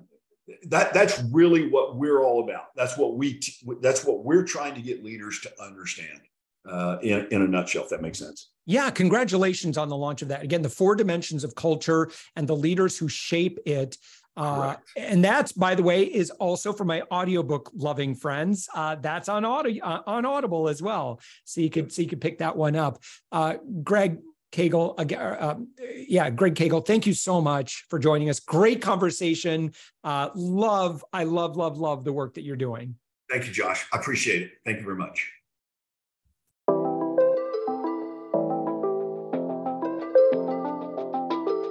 that 0.67 0.93
that's 0.93 1.21
really 1.31 1.69
what 1.69 1.95
we're 1.95 2.21
all 2.21 2.43
about. 2.43 2.75
That's 2.75 2.97
what 2.97 3.15
we 3.15 3.35
t- 3.35 3.65
that's 3.81 4.03
what 4.03 4.23
we're 4.23 4.43
trying 4.43 4.75
to 4.75 4.81
get 4.81 5.03
leaders 5.03 5.39
to 5.41 5.61
understand 5.61 6.19
uh, 6.69 6.97
in, 7.01 7.27
in 7.31 7.41
a 7.41 7.47
nutshell, 7.47 7.83
if 7.83 7.89
that 7.89 8.01
makes 8.01 8.19
sense. 8.19 8.51
Yeah, 8.65 8.89
congratulations 8.89 9.77
on 9.77 9.87
the 9.87 9.95
launch 9.95 10.21
of 10.21 10.27
that. 10.27 10.43
Again, 10.43 10.61
the 10.61 10.69
four 10.69 10.95
dimensions 10.95 11.43
of 11.43 11.55
culture 11.55 12.09
and 12.35 12.47
the 12.47 12.55
leaders 12.55 12.97
who 12.97 13.07
shape 13.07 13.59
it. 13.65 13.97
Uh, 14.35 14.75
and 14.95 15.23
that's, 15.23 15.51
by 15.51 15.73
the 15.73 15.81
way, 15.81 16.03
is 16.03 16.29
also 16.31 16.71
for 16.71 16.85
my 16.85 17.01
audiobook 17.11 17.71
loving 17.75 18.13
friends. 18.13 18.69
Uh, 18.75 18.95
that's 18.95 19.29
on 19.29 19.43
audio 19.43 19.83
uh, 19.83 20.03
on 20.05 20.25
Audible 20.25 20.69
as 20.69 20.79
well, 20.79 21.19
so 21.43 21.59
you 21.59 21.71
could 21.71 21.91
so 21.91 22.03
you 22.03 22.07
could 22.07 22.21
pick 22.21 22.37
that 22.37 22.55
one 22.55 22.75
up. 22.75 23.01
Uh, 23.31 23.55
Greg 23.83 24.19
Cagle, 24.51 24.93
uh, 24.99 25.45
um, 25.51 25.69
yeah, 26.07 26.29
Greg 26.29 26.55
Cagle, 26.55 26.85
thank 26.85 27.07
you 27.07 27.13
so 27.13 27.41
much 27.41 27.85
for 27.89 27.99
joining 27.99 28.29
us. 28.29 28.39
Great 28.39 28.81
conversation. 28.81 29.73
Uh, 30.03 30.29
love, 30.35 31.03
I 31.11 31.23
love, 31.23 31.57
love, 31.57 31.77
love 31.77 32.03
the 32.03 32.13
work 32.13 32.35
that 32.35 32.43
you're 32.43 32.55
doing. 32.55 32.95
Thank 33.29 33.45
you, 33.47 33.51
Josh. 33.51 33.85
I 33.91 33.97
appreciate 33.97 34.43
it. 34.43 34.51
Thank 34.65 34.77
you 34.77 34.83
very 34.83 34.97
much. 34.97 35.31